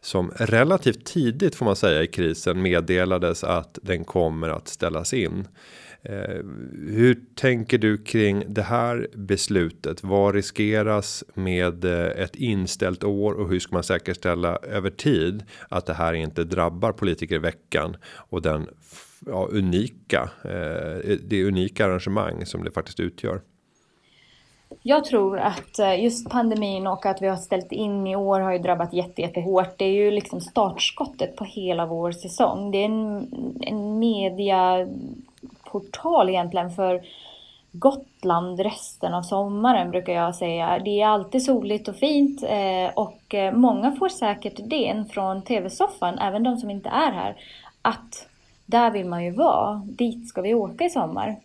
som 0.00 0.30
relativt 0.36 1.04
tidigt 1.06 1.54
får 1.54 1.64
man 1.64 1.76
säga 1.76 2.02
i 2.02 2.06
krisen 2.06 2.62
meddelades 2.62 3.44
att 3.44 3.78
den 3.82 4.04
kommer 4.04 4.48
att 4.48 4.68
ställas 4.68 5.14
in. 5.14 5.48
Eh, 6.02 6.44
hur 6.88 7.20
tänker 7.34 7.78
du 7.78 7.98
kring 7.98 8.44
det 8.48 8.62
här 8.62 9.08
beslutet? 9.14 10.04
Vad 10.04 10.34
riskeras 10.34 11.24
med 11.34 11.84
eh, 11.84 12.22
ett 12.22 12.36
inställt 12.36 13.04
år 13.04 13.32
och 13.32 13.48
hur 13.48 13.60
ska 13.60 13.74
man 13.74 13.82
säkerställa 13.82 14.56
över 14.56 14.90
tid 14.90 15.44
att 15.68 15.86
det 15.86 15.94
här 15.94 16.12
inte 16.12 16.44
drabbar 16.44 16.92
politiker 16.92 17.34
i 17.34 17.38
veckan 17.38 17.96
och 18.14 18.42
den 18.42 18.68
ja, 19.26 19.48
unika, 19.50 20.30
eh, 20.44 21.16
det 21.28 21.44
unika 21.44 21.86
arrangemang 21.86 22.46
som 22.46 22.64
det 22.64 22.70
faktiskt 22.70 23.00
utgör? 23.00 23.40
Jag 24.82 25.04
tror 25.04 25.38
att 25.38 25.98
just 25.98 26.30
pandemin 26.30 26.86
och 26.86 27.06
att 27.06 27.22
vi 27.22 27.26
har 27.26 27.36
ställt 27.36 27.72
in 27.72 28.06
i 28.06 28.16
år 28.16 28.40
har 28.40 28.52
ju 28.52 28.58
drabbat 28.58 28.92
jätte, 28.92 29.22
jättehårt. 29.22 29.78
Det 29.78 29.84
är 29.84 29.92
ju 29.92 30.10
liksom 30.10 30.40
startskottet 30.40 31.36
på 31.36 31.44
hela 31.44 31.86
vår 31.86 32.12
säsong. 32.12 32.70
Det 32.70 32.78
är 32.78 32.84
en, 32.84 33.28
en 33.60 33.98
media 33.98 34.86
portal 35.70 36.28
egentligen 36.28 36.70
för 36.70 37.02
Gotland 37.72 38.60
resten 38.60 39.14
av 39.14 39.22
sommaren 39.22 39.90
brukar 39.90 40.12
jag 40.12 40.34
säga. 40.34 40.78
Det 40.84 41.00
är 41.00 41.06
alltid 41.06 41.44
soligt 41.44 41.88
och 41.88 41.96
fint 41.96 42.42
eh, 42.42 42.90
och 42.94 43.34
eh, 43.34 43.54
många 43.54 43.92
får 43.92 44.08
säkert 44.08 44.58
idén 44.58 45.06
från 45.06 45.42
tv-soffan, 45.42 46.18
även 46.18 46.42
de 46.42 46.56
som 46.56 46.70
inte 46.70 46.88
är 46.88 47.12
här, 47.12 47.36
att 47.82 48.28
där 48.66 48.90
vill 48.90 49.06
man 49.06 49.24
ju 49.24 49.30
vara, 49.30 49.82
dit 49.84 50.28
ska 50.28 50.42
vi 50.42 50.54
åka 50.54 50.84
i 50.84 50.90
sommar. 50.90 51.36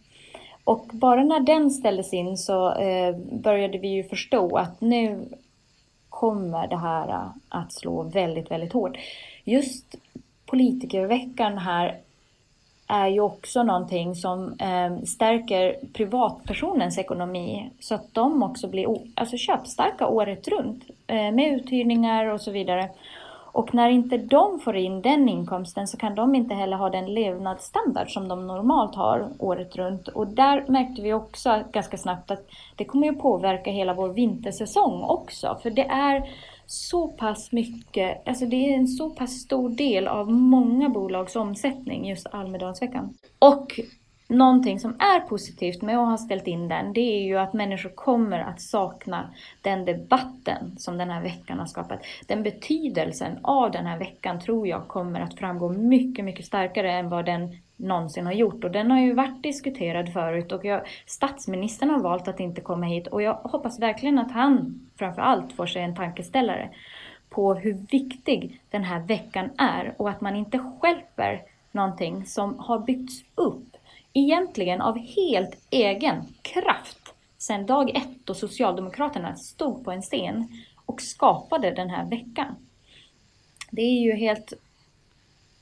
Och 0.64 0.86
bara 0.94 1.24
när 1.24 1.40
den 1.40 1.72
ställdes 1.72 2.14
in 2.14 2.38
så 2.38 2.74
eh, 2.74 3.16
började 3.32 3.78
vi 3.78 3.88
ju 3.88 4.04
förstå 4.04 4.58
att 4.58 4.82
nu 4.82 5.30
kommer 6.10 6.68
det 6.68 6.78
här 6.78 7.32
att 7.50 7.74
slå 7.74 8.04
väldigt, 8.04 8.52
väldigt 8.52 8.74
hårt. 8.74 8.98
Just 9.44 9.96
politikerveckan 10.46 11.58
här 11.58 11.98
är 12.88 13.08
ju 13.08 13.20
också 13.20 13.64
någonting 13.64 14.16
som 14.16 14.56
eh, 14.60 15.04
stärker 15.06 15.76
privatpersonens 15.94 16.98
ekonomi 16.98 17.70
så 17.80 17.96
att 17.96 18.14
de 18.14 18.44
också 18.44 18.68
blir 18.68 18.88
alltså 19.16 19.38
köpstarka 19.38 20.08
året 20.08 20.48
runt 20.48 20.84
eh, 21.08 21.32
med 21.32 21.54
uthyrningar 21.54 22.26
och 22.26 22.42
så 22.42 22.52
vidare. 22.52 22.90
Och 23.54 23.74
när 23.74 23.90
inte 23.90 24.18
de 24.18 24.60
får 24.60 24.76
in 24.76 25.02
den 25.02 25.30
inkomsten 25.30 25.88
så 25.88 25.98
kan 25.98 26.16
de 26.16 26.36
inte 26.36 26.56
heller 26.56 26.78
ha 26.78 26.90
den 26.90 27.14
levnadsstandard 27.14 28.14
som 28.14 28.28
de 28.28 28.48
normalt 28.48 28.96
har 28.96 29.30
året 29.40 29.76
runt. 29.76 30.08
Och 30.08 30.28
där 30.28 30.66
märkte 30.68 31.02
vi 31.02 31.14
också 31.14 31.64
ganska 31.72 31.98
snabbt 31.98 32.32
att 32.32 32.46
det 32.76 32.86
kommer 32.86 33.08
ju 33.08 33.14
påverka 33.14 33.72
hela 33.72 33.94
vår 33.94 34.10
vintersäsong 34.10 35.04
också. 35.04 35.58
För 35.64 35.70
det 35.70 35.86
är 35.86 36.30
så 36.74 37.08
pass 37.08 37.52
mycket, 37.52 38.28
alltså 38.28 38.46
det 38.46 38.56
är 38.56 38.78
en 38.78 38.88
så 38.88 39.10
pass 39.10 39.32
stor 39.32 39.70
del 39.70 40.08
av 40.08 40.32
många 40.32 40.90
bolags 40.90 41.36
omsättning 41.36 42.10
just 42.10 42.28
Almedalsveckan. 42.28 43.14
Och 43.40 43.80
någonting 44.28 44.80
som 44.80 44.96
är 45.00 45.20
positivt 45.20 45.82
med 45.82 45.98
att 45.98 46.10
ha 46.10 46.18
ställt 46.18 46.48
in 46.48 46.68
den, 46.68 46.94
det 46.94 47.02
är 47.02 47.24
ju 47.24 47.38
att 47.38 47.54
människor 47.54 47.90
kommer 47.90 48.40
att 48.40 48.62
sakna 48.62 49.30
den 49.62 49.86
debatten 49.86 50.76
som 50.78 50.98
den 50.98 51.10
här 51.10 51.22
veckan 51.22 51.60
har 51.60 51.66
skapat. 51.66 52.00
Den 52.28 52.44
betydelsen 52.44 53.40
av 53.42 53.72
den 53.72 53.86
här 53.86 54.00
veckan 54.00 54.40
tror 54.40 54.68
jag 54.68 54.88
kommer 54.88 55.22
att 55.22 55.40
framgå 55.40 55.70
mycket, 55.70 56.26
mycket 56.26 56.46
starkare 56.46 56.92
än 56.92 57.10
vad 57.10 57.26
den 57.26 57.58
någonsin 57.76 58.26
har 58.26 58.34
gjort. 58.34 58.64
Och 58.64 58.72
den 58.72 58.92
har 58.92 59.00
ju 59.00 59.14
varit 59.14 59.44
diskuterad 59.44 60.14
förut 60.14 60.52
och 60.52 60.66
jag, 60.66 60.82
statsministern 61.06 61.90
har 61.90 62.00
valt 62.00 62.28
att 62.28 62.40
inte 62.40 62.62
komma 62.62 62.86
hit 62.86 63.08
och 63.08 63.22
jag 63.22 63.34
hoppas 63.34 63.80
verkligen 63.80 64.20
att 64.20 64.32
han 64.32 64.88
framför 64.96 65.22
allt 65.22 65.54
får 65.54 65.66
sig 65.66 65.82
en 65.82 65.96
tankeställare 65.96 66.70
på 67.30 67.54
hur 67.54 67.74
viktig 67.74 68.62
den 68.70 68.84
här 68.84 69.00
veckan 69.00 69.50
är 69.58 69.96
och 69.98 70.10
att 70.10 70.22
man 70.22 70.36
inte 70.36 70.60
skälper 70.60 71.42
någonting 71.72 72.26
som 72.26 72.60
har 72.60 72.80
byggts 72.80 73.24
upp 73.36 73.73
egentligen 74.14 74.82
av 74.82 74.98
helt 74.98 75.58
egen 75.70 76.26
kraft 76.42 77.14
sedan 77.38 77.66
dag 77.66 77.90
ett 77.90 78.26
då 78.26 78.34
Socialdemokraterna 78.34 79.36
stod 79.36 79.86
på 79.86 79.92
en 79.92 80.02
scen 80.02 80.48
och 80.86 81.02
skapade 81.02 81.72
den 81.72 81.90
här 81.90 82.10
veckan. 82.10 82.56
Det 83.72 83.82
är 83.82 84.02
ju 84.02 84.14
helt 84.14 84.54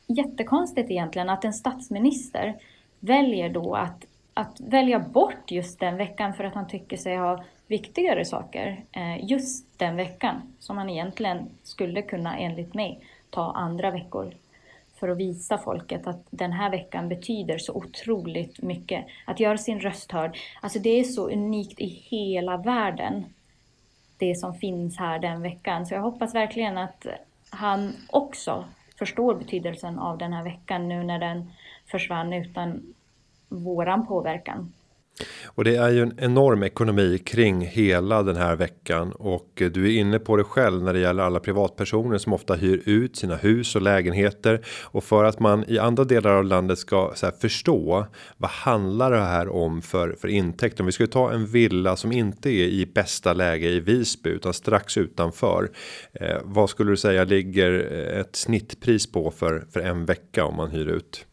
jättekonstigt 0.08 0.92
egentligen 0.92 1.30
att 1.30 1.46
en 1.46 1.54
statsminister 1.54 2.56
väljer 3.00 3.50
då 3.50 3.76
att, 3.76 4.06
att 4.34 4.60
välja 4.60 5.00
bort 5.00 5.52
just 5.52 5.80
den 5.80 5.98
veckan 5.98 6.34
för 6.34 6.44
att 6.44 6.56
han 6.56 6.68
tycker 6.68 6.98
sig 6.98 7.18
ha 7.18 7.44
viktigare 7.68 8.26
saker 8.26 8.84
eh, 8.92 9.26
just 9.26 9.80
den 9.80 9.96
veckan 9.96 10.42
som 10.60 10.78
han 10.78 10.90
egentligen 10.90 11.50
skulle 11.64 12.02
kunna 12.02 12.38
enligt 12.38 12.74
mig 12.74 13.00
ta 13.30 13.52
andra 13.52 13.92
veckor 13.92 14.34
för 15.02 15.10
att 15.10 15.18
visa 15.18 15.58
folket 15.58 16.08
att 16.08 16.26
den 16.30 16.52
här 16.52 16.70
veckan 16.70 17.10
betyder 17.10 17.58
så 17.58 17.74
otroligt 17.74 18.62
mycket. 18.62 19.06
Att 19.26 19.40
göra 19.40 19.58
sin 19.58 19.80
röst 19.80 20.12
hörd. 20.12 20.38
Alltså 20.62 20.80
det 20.80 21.00
är 21.00 21.04
så 21.04 21.30
unikt 21.30 21.80
i 21.80 21.86
hela 21.86 22.58
världen. 22.58 23.26
Det 24.18 24.36
som 24.36 24.54
finns 24.54 24.98
här 24.98 25.20
den 25.20 25.42
veckan. 25.42 25.86
Så 25.86 25.94
jag 25.94 26.02
hoppas 26.02 26.36
verkligen 26.36 26.78
att 26.78 27.08
han 27.50 27.94
också 28.10 28.66
förstår 29.00 29.36
betydelsen 29.36 30.00
av 30.00 30.18
den 30.18 30.34
här 30.34 30.44
veckan 30.44 30.88
nu 30.88 31.04
när 31.04 31.20
den 31.20 31.52
försvann 31.86 32.34
utan 32.34 32.94
våran 33.50 34.08
påverkan. 34.08 34.74
Och 35.46 35.64
det 35.64 35.76
är 35.76 35.90
ju 35.90 36.02
en 36.02 36.14
enorm 36.18 36.64
ekonomi 36.64 37.18
kring 37.18 37.62
hela 37.62 38.24
den 38.24 38.36
här 38.36 38.56
veckan 38.56 39.12
och 39.12 39.62
eh, 39.62 39.72
du 39.72 39.86
är 39.86 40.00
inne 40.00 40.20
på 40.20 40.38
det 40.38 40.44
själv 40.44 40.84
när 40.84 40.94
det 40.94 41.00
gäller 41.00 41.24
alla 41.24 41.40
privatpersoner 41.40 42.18
som 42.18 42.34
ofta 42.34 42.54
hyr 42.54 42.82
ut 42.86 43.16
sina 43.16 43.36
hus 43.36 43.76
och 43.76 43.82
lägenheter 43.82 44.66
och 44.84 45.04
för 45.04 45.24
att 45.24 45.40
man 45.40 45.66
i 45.68 45.80
andra 45.80 46.04
delar 46.04 46.32
av 46.32 46.46
landet 46.46 46.80
ska 46.80 47.12
så 47.16 47.32
förstå 47.42 48.06
vad 48.38 48.52
handlar 48.52 49.12
det 49.12 49.22
här 49.22 49.50
om 49.50 49.82
för 49.82 50.16
för 50.22 50.28
intäkt 50.28 50.80
om 50.80 50.86
vi 50.86 50.92
skulle 50.92 51.08
ta 51.08 51.32
en 51.32 51.46
villa 51.46 51.96
som 51.96 52.12
inte 52.12 52.50
är 52.50 52.68
i 52.68 52.86
bästa 52.86 53.34
läge 53.34 53.70
i 53.70 53.80
Visby 53.80 54.30
utan 54.30 54.54
strax 54.54 54.98
utanför. 54.98 55.72
Eh, 56.14 56.38
vad 56.44 56.70
skulle 56.70 56.92
du 56.92 56.98
säga 56.98 57.24
ligger 57.24 57.88
eh, 57.92 58.20
ett 58.20 58.36
snittpris 58.36 59.12
på 59.12 59.32
för 59.32 59.66
för 59.74 59.80
en 59.80 60.06
vecka 60.06 60.46
om 60.46 60.56
man 60.56 60.72
hyr 60.72 60.88
ut? 60.88 61.26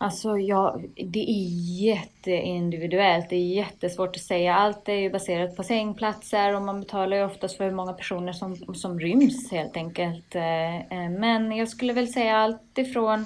Alltså 0.00 0.38
ja, 0.38 0.80
det 0.94 1.30
är 1.30 1.48
jätteindividuellt. 1.80 3.30
Det 3.30 3.36
är 3.36 3.54
jättesvårt 3.54 4.16
att 4.16 4.22
säga. 4.22 4.54
Allt 4.54 4.88
är 4.88 4.94
ju 4.94 5.10
baserat 5.10 5.56
på 5.56 5.62
sängplatser 5.62 6.54
och 6.54 6.62
man 6.62 6.80
betalar 6.80 7.16
ju 7.16 7.24
oftast 7.24 7.56
för 7.56 7.64
hur 7.64 7.72
många 7.72 7.92
personer 7.92 8.32
som, 8.32 8.74
som 8.74 9.00
ryms 9.00 9.50
helt 9.52 9.76
enkelt. 9.76 10.34
Eh, 10.34 10.76
eh, 10.76 11.10
men 11.10 11.52
jag 11.52 11.68
skulle 11.68 11.92
väl 11.92 12.08
säga 12.08 12.36
allt 12.36 12.78
ifrån 12.78 13.24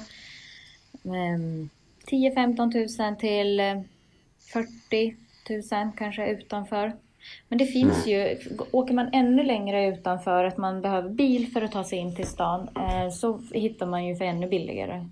10-15 2.07 3.09
000 3.11 3.17
till 3.17 3.83
40 4.53 5.17
000 5.75 5.93
kanske 5.97 6.27
utanför. 6.27 6.93
Men 7.49 7.59
det 7.59 7.67
finns 7.67 8.07
mm. 8.07 8.19
ju, 8.19 8.39
åker 8.71 8.95
man 8.95 9.09
ännu 9.13 9.43
längre 9.43 9.87
utanför 9.87 10.45
att 10.45 10.57
man 10.57 10.83
behöver 10.83 11.11
bil 11.11 11.53
för 11.53 11.63
att 11.63 11.73
ta 11.73 11.85
sig 11.85 11.99
in 11.99 12.17
till 12.17 12.27
stan 12.27 12.69
eh, 12.77 13.11
så 13.11 13.41
hittar 13.53 13.87
man 13.87 14.07
ju 14.07 14.17
för 14.17 14.25
ännu 14.25 14.49
billigare. 14.49 15.09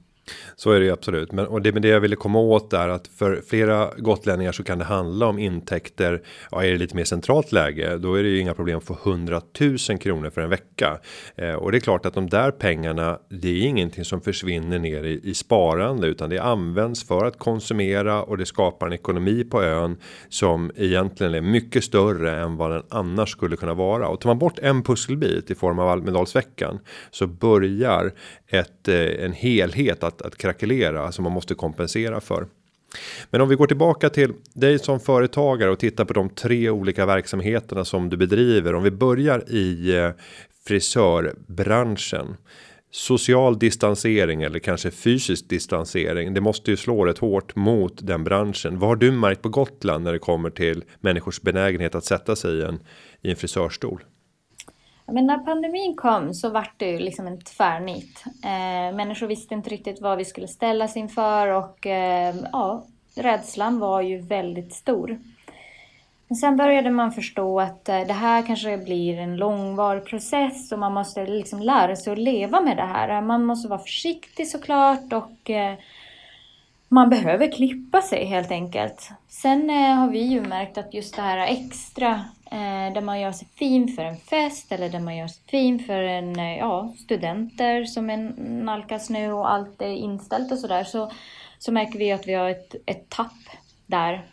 Så 0.56 0.70
är 0.70 0.80
det 0.80 0.86
ju 0.86 0.92
absolut. 0.92 1.32
Men 1.32 1.46
och 1.46 1.62
det 1.62 1.72
med 1.72 1.82
det 1.82 1.88
jag 1.88 2.00
ville 2.00 2.16
komma 2.16 2.38
åt 2.38 2.72
är 2.72 2.88
att 2.88 3.06
för 3.06 3.42
flera 3.48 3.90
gotlänningar 3.98 4.52
så 4.52 4.62
kan 4.62 4.78
det 4.78 4.84
handla 4.84 5.26
om 5.26 5.38
intäkter. 5.38 6.22
Ja, 6.50 6.64
är 6.64 6.70
det 6.70 6.78
lite 6.78 6.96
mer 6.96 7.04
centralt 7.04 7.52
läge, 7.52 7.98
då 7.98 8.14
är 8.14 8.22
det 8.22 8.28
ju 8.28 8.38
inga 8.38 8.54
problem 8.54 8.78
att 8.78 8.84
få 8.84 8.98
100 9.04 9.40
000 9.60 9.98
kronor 9.98 10.30
för 10.30 10.40
en 10.40 10.50
vecka. 10.50 10.98
Eh, 11.36 11.54
och 11.54 11.72
det 11.72 11.78
är 11.78 11.80
klart 11.80 12.06
att 12.06 12.14
de 12.14 12.28
där 12.28 12.50
pengarna, 12.50 13.18
det 13.28 13.48
är 13.48 13.66
ingenting 13.66 14.04
som 14.04 14.20
försvinner 14.20 14.78
ner 14.78 15.04
i, 15.04 15.20
i 15.24 15.34
sparande, 15.34 16.06
utan 16.06 16.30
det 16.30 16.38
används 16.38 17.06
för 17.06 17.24
att 17.24 17.38
konsumera 17.38 18.22
och 18.22 18.38
det 18.38 18.46
skapar 18.46 18.86
en 18.86 18.92
ekonomi 18.92 19.44
på 19.44 19.62
ön 19.62 19.96
som 20.28 20.70
egentligen 20.76 21.34
är 21.34 21.40
mycket 21.40 21.84
större 21.84 22.40
än 22.40 22.56
vad 22.56 22.70
den 22.70 22.82
annars 22.88 23.30
skulle 23.30 23.56
kunna 23.56 23.74
vara. 23.74 24.08
Och 24.08 24.20
tar 24.20 24.30
man 24.30 24.38
bort 24.38 24.58
en 24.58 24.82
pusselbit 24.82 25.50
i 25.50 25.54
form 25.54 25.78
av 25.78 25.88
Almedalsveckan 25.88 26.78
så 27.10 27.26
börjar 27.26 28.12
ett, 28.48 28.88
eh, 28.88 29.24
en 29.24 29.32
helhet 29.32 30.04
att, 30.04 30.19
att 30.22 30.36
krackelera 30.36 31.12
som 31.12 31.22
man 31.22 31.32
måste 31.32 31.54
kompensera 31.54 32.20
för. 32.20 32.46
Men 33.30 33.40
om 33.40 33.48
vi 33.48 33.54
går 33.54 33.66
tillbaka 33.66 34.10
till 34.10 34.32
dig 34.54 34.78
som 34.78 35.00
företagare 35.00 35.70
och 35.70 35.78
tittar 35.78 36.04
på 36.04 36.12
de 36.12 36.30
tre 36.30 36.70
olika 36.70 37.06
verksamheterna 37.06 37.84
som 37.84 38.08
du 38.08 38.16
bedriver. 38.16 38.74
Om 38.74 38.82
vi 38.82 38.90
börjar 38.90 39.50
i 39.52 39.96
eh, 39.96 40.10
frisörbranschen. 40.66 42.36
Social 42.92 43.58
distansering 43.58 44.42
eller 44.42 44.58
kanske 44.58 44.90
fysisk 44.90 45.48
distansering. 45.48 46.34
Det 46.34 46.40
måste 46.40 46.70
ju 46.70 46.76
slå 46.76 47.04
rätt 47.04 47.18
hårt 47.18 47.56
mot 47.56 48.06
den 48.06 48.24
branschen. 48.24 48.78
Vad 48.78 48.88
har 48.88 48.96
du 48.96 49.10
märkt 49.10 49.42
på 49.42 49.48
Gotland 49.48 50.04
när 50.04 50.12
det 50.12 50.18
kommer 50.18 50.50
till 50.50 50.84
människors 51.00 51.40
benägenhet 51.40 51.94
att 51.94 52.04
sätta 52.04 52.36
sig 52.36 52.58
i 52.58 52.62
en 52.62 52.80
i 53.22 53.30
en 53.30 53.36
frisörstol? 53.36 54.04
Men 55.12 55.26
när 55.26 55.38
pandemin 55.38 55.96
kom 55.96 56.34
så 56.34 56.48
var 56.48 56.72
det 56.76 56.90
ju 56.90 56.98
liksom 56.98 57.26
en 57.26 57.40
tvärnit. 57.40 58.24
Eh, 58.26 58.96
människor 58.96 59.26
visste 59.26 59.54
inte 59.54 59.70
riktigt 59.70 60.00
vad 60.00 60.18
vi 60.18 60.24
skulle 60.24 60.48
ställas 60.48 60.96
inför 60.96 61.46
och 61.46 61.86
eh, 61.86 62.34
ja, 62.52 62.84
rädslan 63.14 63.78
var 63.78 64.00
ju 64.00 64.18
väldigt 64.18 64.72
stor. 64.74 65.18
Men 66.28 66.36
sen 66.36 66.56
började 66.56 66.90
man 66.90 67.12
förstå 67.12 67.60
att 67.60 67.88
eh, 67.88 68.00
det 68.00 68.12
här 68.12 68.46
kanske 68.46 68.78
blir 68.78 69.18
en 69.18 69.36
långvarig 69.36 70.04
process 70.04 70.72
och 70.72 70.78
man 70.78 70.92
måste 70.92 71.26
liksom 71.26 71.60
lära 71.60 71.96
sig 71.96 72.12
att 72.12 72.18
leva 72.18 72.60
med 72.60 72.76
det 72.76 72.86
här. 72.86 73.20
Man 73.20 73.44
måste 73.44 73.68
vara 73.68 73.78
försiktig 73.78 74.48
såklart 74.48 75.12
och 75.12 75.50
eh, 75.50 75.74
man 76.88 77.10
behöver 77.10 77.52
klippa 77.52 78.02
sig 78.02 78.24
helt 78.24 78.50
enkelt. 78.50 79.10
Sen 79.28 79.70
eh, 79.70 79.94
har 79.94 80.08
vi 80.08 80.18
ju 80.18 80.40
märkt 80.40 80.78
att 80.78 80.94
just 80.94 81.16
det 81.16 81.22
här 81.22 81.38
extra, 81.38 82.24
Eh, 82.52 82.92
där 82.92 83.00
man 83.00 83.20
gör 83.20 83.32
sig 83.32 83.48
fin 83.56 83.88
för 83.88 84.04
en 84.04 84.16
fest 84.16 84.72
eller 84.72 84.88
där 84.88 85.00
man 85.00 85.16
gör 85.16 85.28
sig 85.28 85.42
fin 85.46 85.78
för 85.78 86.02
en, 86.02 86.38
eh, 86.38 86.58
ja, 86.58 86.94
studenter 86.98 87.84
som 87.84 88.10
en 88.10 88.26
nalkas 88.64 89.10
nu 89.10 89.32
och 89.32 89.52
allt 89.52 89.82
är 89.82 89.94
inställt 89.94 90.52
och 90.52 90.58
sådär, 90.58 90.84
så, 90.84 91.10
så 91.58 91.72
märker 91.72 91.98
vi 91.98 92.12
att 92.12 92.28
vi 92.28 92.34
har 92.34 92.50
ett, 92.50 92.74
ett 92.86 93.08
tapp 93.08 93.48
där. 93.86 94.26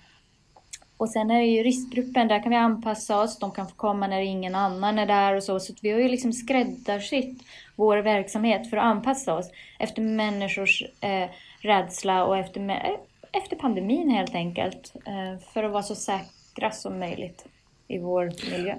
Och 0.97 1.09
sen 1.09 1.31
är 1.31 1.39
det 1.39 1.45
ju 1.45 1.63
riskgruppen, 1.63 2.27
där 2.27 2.43
kan 2.43 2.49
vi 2.49 2.55
anpassa 2.55 3.21
oss, 3.21 3.39
de 3.39 3.51
kan 3.51 3.67
få 3.67 3.75
komma 3.75 4.07
när 4.07 4.21
ingen 4.21 4.55
annan 4.55 4.99
är 4.99 5.05
där 5.05 5.35
och 5.35 5.43
så. 5.43 5.59
Så 5.59 5.73
vi 5.81 5.91
har 5.91 5.99
ju 5.99 6.07
liksom 6.07 6.33
skräddarsytt 6.33 7.43
vår 7.75 7.97
verksamhet 7.97 8.69
för 8.69 8.77
att 8.77 8.83
anpassa 8.83 9.33
oss 9.33 9.51
efter 9.79 10.01
människors 10.01 10.83
eh, 11.01 11.29
rädsla 11.61 12.25
och 12.25 12.37
efter, 12.37 12.69
eh, 12.69 12.99
efter 13.31 13.55
pandemin 13.55 14.09
helt 14.09 14.35
enkelt. 14.35 14.93
Eh, 15.05 15.39
för 15.53 15.63
att 15.63 15.71
vara 15.71 15.83
så 15.83 15.95
säkra 15.95 16.71
som 16.71 16.99
möjligt 16.99 17.45
i 17.87 17.97
vår 17.97 18.31
miljö. 18.51 18.75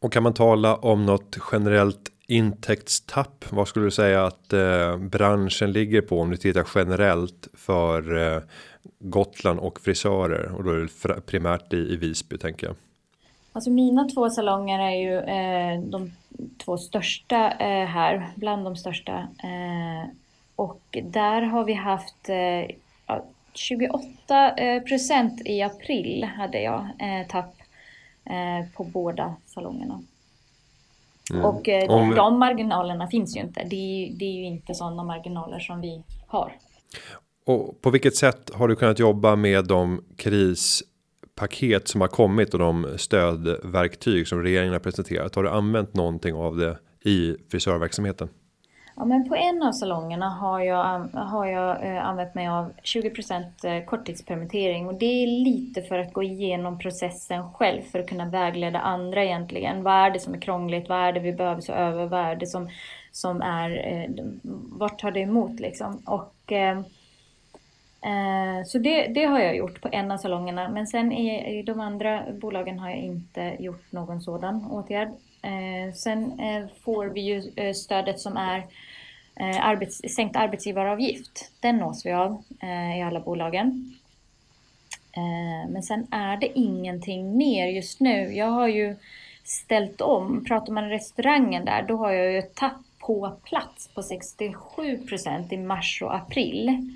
Och 0.00 0.12
kan 0.12 0.22
man 0.22 0.34
tala 0.34 0.76
om 0.76 1.06
något 1.06 1.38
generellt 1.52 2.10
intäktstapp? 2.26 3.44
Vad 3.50 3.68
skulle 3.68 3.86
du 3.86 3.90
säga 3.90 4.26
att 4.26 4.52
eh, 4.52 4.96
branschen 4.98 5.72
ligger 5.72 6.00
på 6.00 6.20
om 6.20 6.30
du 6.30 6.36
tittar 6.36 6.66
generellt 6.74 7.48
för 7.54 8.34
eh, 8.36 8.42
Gotland 8.98 9.58
och 9.58 9.80
frisörer 9.80 10.52
och 10.52 10.64
då 10.64 10.70
är 10.70 11.08
det 11.08 11.20
primärt 11.20 11.72
i, 11.72 11.76
i 11.76 11.96
Visby 11.96 12.38
tänker 12.38 12.66
jag. 12.66 12.76
Alltså 13.52 13.70
mina 13.70 14.08
två 14.08 14.30
salonger 14.30 14.78
är 14.78 14.96
ju 14.96 15.18
eh, 15.18 15.80
de 15.80 16.12
två 16.64 16.78
största 16.78 17.50
eh, 17.50 17.86
här, 17.86 18.28
bland 18.34 18.64
de 18.64 18.76
största. 18.76 19.12
Eh, 19.18 20.10
och 20.56 20.98
där 21.02 21.42
har 21.42 21.64
vi 21.64 21.72
haft 21.72 22.28
eh, 22.28 22.76
28 23.54 24.50
eh, 24.56 24.82
procent 24.82 25.42
i 25.44 25.62
april 25.62 26.24
hade 26.24 26.60
jag 26.60 26.80
eh, 26.80 27.26
tapp 27.28 27.54
på 28.76 28.84
båda 28.84 29.36
salongerna. 29.46 30.02
Mm. 31.32 31.44
Och 31.44 31.68
Om... 31.88 32.14
de 32.14 32.38
marginalerna 32.38 33.06
finns 33.06 33.36
ju 33.36 33.40
inte. 33.40 33.64
Det 33.70 33.76
är, 33.76 34.18
det 34.18 34.24
är 34.24 34.32
ju 34.32 34.44
inte 34.44 34.74
sådana 34.74 35.04
marginaler 35.04 35.58
som 35.58 35.80
vi 35.80 36.02
har. 36.26 36.52
Och 37.46 37.80
på 37.80 37.90
vilket 37.90 38.16
sätt 38.16 38.50
har 38.54 38.68
du 38.68 38.76
kunnat 38.76 38.98
jobba 38.98 39.36
med 39.36 39.64
de 39.66 40.04
krispaket 40.16 41.88
som 41.88 42.00
har 42.00 42.08
kommit 42.08 42.54
och 42.54 42.60
de 42.60 42.86
stödverktyg 42.96 44.28
som 44.28 44.42
regeringen 44.42 44.72
har 44.72 44.80
presenterat? 44.80 45.34
Har 45.34 45.42
du 45.42 45.50
använt 45.50 45.94
någonting 45.94 46.34
av 46.34 46.56
det 46.56 46.78
i 47.04 47.36
frisörverksamheten? 47.50 48.28
Ja, 48.96 49.04
men 49.04 49.28
på 49.28 49.36
en 49.36 49.62
av 49.62 49.72
salongerna 49.72 50.28
har 50.30 50.60
jag, 50.60 51.08
har 51.12 51.46
jag 51.46 51.86
eh, 51.86 52.06
använt 52.06 52.34
mig 52.34 52.48
av 52.48 52.72
20% 52.82 53.64
eh, 53.64 53.84
korttidspermittering 53.84 54.86
och 54.86 54.94
det 54.94 55.06
är 55.06 55.26
lite 55.26 55.82
för 55.82 55.98
att 55.98 56.12
gå 56.12 56.22
igenom 56.22 56.78
processen 56.78 57.52
själv 57.52 57.82
för 57.82 57.98
att 57.98 58.08
kunna 58.08 58.26
vägleda 58.26 58.78
andra 58.78 59.24
egentligen. 59.24 59.82
Vad 59.82 59.94
är 59.94 60.10
det 60.10 60.20
som 60.20 60.34
är 60.34 60.40
krångligt? 60.40 60.88
Vad 60.88 60.98
är 60.98 61.12
det 61.12 61.20
vi 61.20 61.32
behöver 61.32 61.60
se 61.60 61.72
över? 61.72 62.06
Vad 62.06 62.20
är 62.20 62.36
det 62.36 62.46
som, 62.46 62.68
som 63.12 63.42
är, 63.42 63.92
eh, 63.92 64.24
vart 64.78 64.98
tar 64.98 65.10
det 65.10 65.20
emot 65.20 65.60
liksom? 65.60 66.02
Och, 66.06 66.52
eh, 66.52 66.78
eh, 68.02 68.64
så 68.66 68.78
det, 68.78 69.06
det 69.06 69.24
har 69.24 69.40
jag 69.40 69.56
gjort 69.56 69.80
på 69.80 69.88
en 69.92 70.10
av 70.10 70.18
salongerna 70.18 70.68
men 70.68 70.86
sen 70.86 71.12
i, 71.12 71.58
i 71.58 71.62
de 71.62 71.80
andra 71.80 72.22
bolagen 72.32 72.78
har 72.78 72.90
jag 72.90 72.98
inte 72.98 73.56
gjort 73.58 73.92
någon 73.92 74.20
sådan 74.20 74.66
åtgärd. 74.70 75.08
Eh, 75.44 75.94
sen 75.94 76.40
eh, 76.40 76.66
får 76.84 77.06
vi 77.06 77.20
ju 77.20 77.52
eh, 77.56 77.72
stödet 77.72 78.20
som 78.20 78.36
är 78.36 78.58
eh, 79.36 79.66
arbets, 79.66 80.00
sänkt 80.16 80.36
arbetsgivaravgift. 80.36 81.50
Den 81.60 81.76
nås 81.76 82.06
vi 82.06 82.12
av 82.12 82.42
eh, 82.62 82.98
i 82.98 83.02
alla 83.02 83.20
bolagen. 83.20 83.98
Men 85.68 85.82
sen 85.82 86.06
är 86.10 86.36
det 86.36 86.58
ingenting 86.58 87.36
mer 87.36 87.66
just 87.66 88.00
nu. 88.00 88.32
Jag 88.32 88.46
har 88.46 88.68
ju 88.68 88.96
ställt 89.44 90.00
om. 90.00 90.44
Pratar 90.44 90.72
man 90.72 90.88
restaurangen 90.88 91.64
där, 91.64 91.82
då 91.82 91.96
har 91.96 92.12
jag 92.12 92.32
ju 92.32 92.38
ett 92.38 92.54
tapp 92.54 92.82
på 92.98 93.36
plats 93.44 93.88
på 93.94 94.02
67 94.02 94.98
procent 94.98 95.52
i 95.52 95.56
mars 95.56 96.02
och 96.02 96.14
april. 96.14 96.90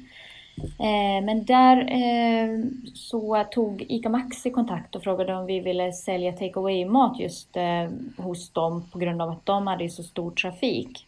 Eh, 0.64 1.24
men 1.24 1.44
där 1.44 1.76
eh, 1.76 2.58
så 2.94 3.44
tog 3.50 3.86
ICA 3.88 4.08
Maxi 4.08 4.50
kontakt 4.50 4.96
och 4.96 5.02
frågade 5.02 5.34
om 5.34 5.46
vi 5.46 5.60
ville 5.60 5.92
sälja 5.92 6.32
take 6.32 6.58
away-mat 6.58 7.20
just 7.20 7.56
eh, 7.56 7.88
hos 8.16 8.50
dem 8.50 8.84
på 8.92 8.98
grund 8.98 9.22
av 9.22 9.30
att 9.30 9.46
de 9.46 9.66
hade 9.66 9.88
så 9.88 10.02
stor 10.02 10.30
trafik 10.30 11.04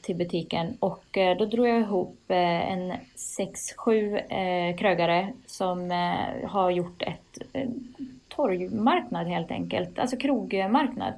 till 0.00 0.16
butiken. 0.16 0.76
Och 0.80 1.04
då 1.38 1.44
drog 1.44 1.68
jag 1.68 1.80
ihop 1.80 2.18
en 2.28 2.92
6-7 3.16 4.76
krögare 4.76 5.32
som 5.46 5.90
har 6.44 6.70
gjort 6.70 7.02
ett 7.02 7.38
torgmarknad 8.28 9.26
helt 9.26 9.50
enkelt, 9.50 9.98
alltså 9.98 10.16
krogmarknad 10.16 11.12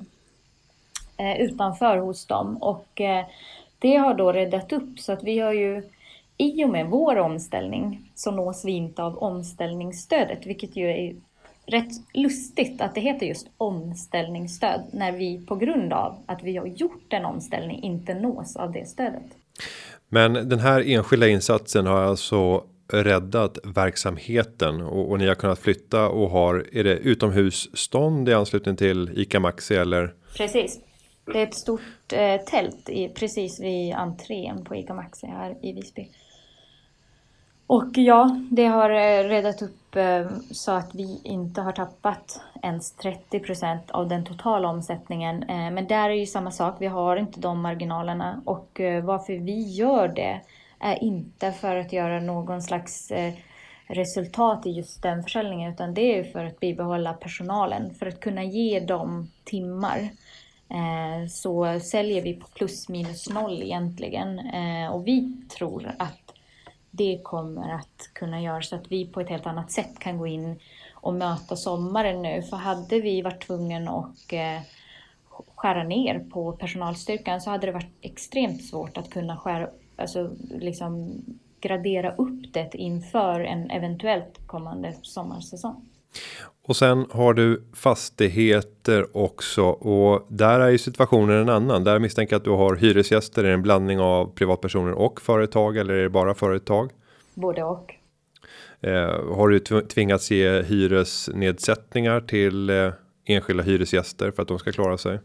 utanför 1.39 1.97
hos 1.97 2.27
dem. 2.27 2.57
Och 2.57 3.01
det 3.79 3.97
har 3.97 4.15
då 4.15 4.33
räddat 4.33 4.73
upp 4.73 5.01
så 5.01 5.13
att 5.13 5.25
vi 5.25 5.39
har 5.39 5.53
ju 5.53 5.83
i 6.41 6.65
och 6.65 6.71
med 6.71 6.87
vår 6.87 7.17
omställning 7.17 8.13
så 8.15 8.31
nås 8.31 8.65
vi 8.65 8.73
inte 8.73 9.03
av 9.03 9.19
omställningsstödet, 9.19 10.47
vilket 10.47 10.77
ju 10.77 10.87
är 10.87 11.15
rätt 11.67 11.93
lustigt 12.15 12.81
att 12.81 12.95
det 12.95 13.01
heter 13.01 13.27
just 13.27 13.51
omställningsstöd 13.57 14.81
när 14.93 15.13
vi 15.13 15.47
på 15.47 15.57
grund 15.57 15.93
av 15.93 16.19
att 16.27 16.43
vi 16.43 16.57
har 16.57 16.67
gjort 16.67 17.13
en 17.13 17.25
omställning 17.25 17.83
inte 17.83 18.15
nås 18.15 18.57
av 18.57 18.73
det 18.73 18.89
stödet. 18.89 19.27
Men 20.09 20.33
den 20.33 20.59
här 20.59 20.91
enskilda 20.91 21.29
insatsen 21.29 21.87
har 21.87 22.03
alltså 22.03 22.65
räddat 22.93 23.59
verksamheten 23.65 24.81
och, 24.81 25.11
och 25.11 25.19
ni 25.19 25.27
har 25.27 25.35
kunnat 25.35 25.59
flytta 25.59 26.09
och 26.09 26.31
har 26.31 26.67
är 26.73 26.85
det 26.85 26.97
utomhusstånd 26.97 28.29
i 28.29 28.35
anslutning 28.35 28.77
till 28.77 29.11
ICA 29.17 29.41
Maxi 29.41 29.75
eller? 29.75 30.15
Precis. 30.37 30.81
Det 31.33 31.39
är 31.39 31.43
ett 31.43 31.55
stort 31.55 32.13
eh, 32.13 32.41
tält 32.41 32.89
i, 32.89 33.09
precis 33.09 33.61
vid 33.61 33.95
entrén 33.95 34.65
på 34.65 34.77
ICA 34.77 34.95
Maxi 34.95 35.27
här 35.27 35.57
i 35.63 35.73
Visby. 35.73 36.09
Och 37.73 37.91
ja, 37.95 38.41
det 38.51 38.67
har 38.67 38.91
eh, 38.91 39.29
redat 39.29 39.63
upp 39.63 39.97
eh, 39.97 40.27
så 40.51 40.73
att 40.73 40.95
vi 40.95 41.21
inte 41.25 41.61
har 41.61 41.73
tappat 41.73 42.41
ens 42.63 42.93
30 42.93 43.41
procent 43.41 43.91
av 43.91 44.09
den 44.09 44.25
totala 44.25 44.69
omsättningen. 44.69 45.43
Eh, 45.43 45.71
men 45.71 45.87
där 45.87 46.11
är 46.11 46.15
ju 46.15 46.27
samma 46.27 46.51
sak, 46.51 46.77
vi 46.79 46.87
har 46.87 47.17
inte 47.17 47.41
de 47.41 47.61
marginalerna 47.61 48.43
och 48.45 48.81
varför 49.03 49.33
vi 49.33 49.63
gör 49.63 50.09
det 50.09 50.41
är 50.79 51.05
inte 51.05 51.53
för 51.53 51.77
att 51.77 51.93
göra 51.93 52.21
någon 52.21 52.63
slags 52.63 53.13
resultat 53.87 54.67
i 54.67 54.71
just 54.71 55.03
den 55.03 55.23
försäljningen 55.23 55.73
utan 55.73 55.95
det 55.95 56.19
är 56.19 56.25
för 56.25 56.45
att 56.45 56.61
bibehålla 56.61 57.13
personalen, 57.13 57.95
för 57.95 58.07
att 58.07 58.21
kunna 58.21 58.45
ge 58.45 58.81
dem 58.81 59.31
timmar. 59.45 60.09
Så 61.31 61.81
säljer 61.81 62.23
vi 62.23 62.35
på 62.35 62.47
plus 62.47 62.89
minus 62.89 63.31
noll 63.31 63.63
egentligen 63.63 64.41
och 64.93 65.07
vi 65.07 65.37
tror 65.57 65.91
att 65.99 66.30
det 66.91 67.21
kommer 67.23 67.75
att 67.75 68.11
kunna 68.13 68.41
göra 68.41 68.63
så 68.63 68.77
att 68.77 68.93
vi 68.93 69.07
på 69.07 69.21
ett 69.21 69.29
helt 69.29 69.47
annat 69.47 69.71
sätt 69.71 69.99
kan 69.99 70.19
gå 70.19 70.27
in 70.27 70.61
och 70.93 71.15
möta 71.15 71.57
sommaren 71.57 72.23
nu. 72.23 72.43
För 72.43 72.57
hade 72.57 73.01
vi 73.01 73.23
varit 73.23 73.47
tvungna 73.47 73.91
att 73.91 74.33
eh, 74.33 74.63
skära 75.55 75.83
ner 75.83 76.19
på 76.19 76.53
personalstyrkan 76.53 77.41
så 77.41 77.51
hade 77.51 77.67
det 77.67 77.73
varit 77.73 77.97
extremt 78.01 78.65
svårt 78.65 78.99
att 78.99 79.11
kunna 79.11 79.37
skära, 79.37 79.69
alltså 79.97 80.31
liksom 80.51 81.23
gradera 81.61 82.15
upp 82.15 82.53
det 82.53 82.75
inför 82.75 83.41
en 83.41 83.71
eventuellt 83.71 84.47
kommande 84.47 84.95
sommarsäsong. 85.03 85.87
Och 86.63 86.77
sen 86.77 87.07
har 87.11 87.35
du 87.35 87.63
fastigheter 87.75 89.17
också 89.17 89.65
och 89.65 90.27
där 90.29 90.61
är 90.61 90.69
ju 90.69 90.79
situationen 90.79 91.37
en 91.37 91.49
annan. 91.49 91.85
Där 91.85 91.99
misstänker 91.99 92.35
jag 92.35 92.39
att 92.41 92.45
du 92.45 92.51
har 92.51 92.77
hyresgäster. 92.77 93.45
Är 93.45 93.49
det 93.49 93.55
en 93.55 93.63
blandning 93.63 94.01
av 94.01 94.35
privatpersoner 94.35 94.93
och 94.93 95.21
företag 95.21 95.77
eller 95.77 95.95
är 95.95 96.03
det 96.03 96.11
bara 96.11 96.35
företag? 96.35 96.91
Både 97.35 97.63
och. 97.63 97.95
Eh, 98.81 99.35
har 99.37 99.49
du 99.49 99.61
tvingats 99.83 100.31
ge 100.31 100.63
hyresnedsättningar 100.63 102.21
till 102.21 102.71
eh, 102.71 102.93
enskilda 103.25 103.63
hyresgäster 103.63 104.31
för 104.31 104.43
att 104.43 104.49
de 104.49 104.59
ska 104.59 104.73
klara 104.73 104.99
sig? 104.99 105.19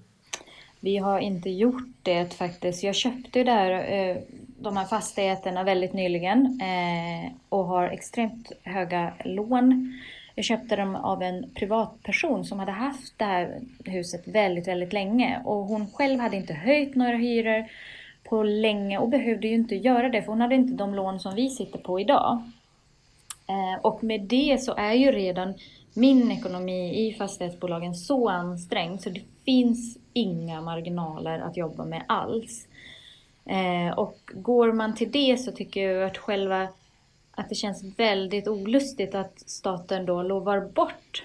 Vi 0.79 0.97
har 0.97 1.19
inte 1.19 1.49
gjort 1.49 1.87
det 2.03 2.33
faktiskt. 2.33 2.83
Jag 2.83 2.95
köpte 2.95 3.43
där 3.43 3.71
eh, 3.71 4.17
de 4.59 4.77
här 4.77 4.85
fastigheterna 4.85 5.63
väldigt 5.63 5.93
nyligen 5.93 6.61
eh, 6.61 7.31
och 7.49 7.65
har 7.65 7.87
extremt 7.87 8.51
höga 8.63 9.13
lån 9.25 9.93
jag 10.35 10.45
köpte 10.45 10.75
dem 10.75 10.95
av 10.95 11.21
en 11.21 11.49
privatperson 11.55 12.45
som 12.45 12.59
hade 12.59 12.71
haft 12.71 13.13
det 13.17 13.25
här 13.25 13.61
huset 13.85 14.27
väldigt, 14.27 14.67
väldigt 14.67 14.93
länge 14.93 15.41
och 15.45 15.65
hon 15.65 15.91
själv 15.91 16.19
hade 16.19 16.37
inte 16.37 16.53
höjt 16.53 16.95
några 16.95 17.17
hyror 17.17 17.65
på 18.23 18.43
länge 18.43 18.97
och 18.97 19.09
behövde 19.09 19.47
ju 19.47 19.53
inte 19.53 19.75
göra 19.75 20.09
det 20.09 20.21
för 20.21 20.31
hon 20.31 20.41
hade 20.41 20.55
inte 20.55 20.73
de 20.73 20.95
lån 20.95 21.19
som 21.19 21.35
vi 21.35 21.49
sitter 21.49 21.79
på 21.79 21.99
idag. 21.99 22.41
Eh, 23.47 23.81
och 23.81 24.03
med 24.03 24.21
det 24.21 24.61
så 24.61 24.75
är 24.75 24.93
ju 24.93 25.11
redan 25.11 25.53
min 25.93 26.31
ekonomi 26.31 27.07
i 27.07 27.13
fastighetsbolagen 27.13 27.95
så 27.95 28.29
ansträngd 28.29 29.01
så 29.01 29.09
det 29.09 29.21
finns 29.45 29.97
inga 30.13 30.61
marginaler 30.61 31.39
att 31.39 31.57
jobba 31.57 31.85
med 31.85 32.03
alls. 32.07 32.67
Eh, 33.45 33.97
och 33.97 34.17
går 34.33 34.71
man 34.71 34.95
till 34.95 35.11
det 35.11 35.37
så 35.37 35.51
tycker 35.51 35.89
jag 35.89 36.03
att 36.09 36.17
själva 36.17 36.67
att 37.35 37.49
det 37.49 37.55
känns 37.55 37.83
väldigt 37.97 38.47
olustigt 38.47 39.15
att 39.15 39.39
staten 39.39 40.05
då 40.05 40.23
lovar 40.23 40.59
bort 40.59 41.23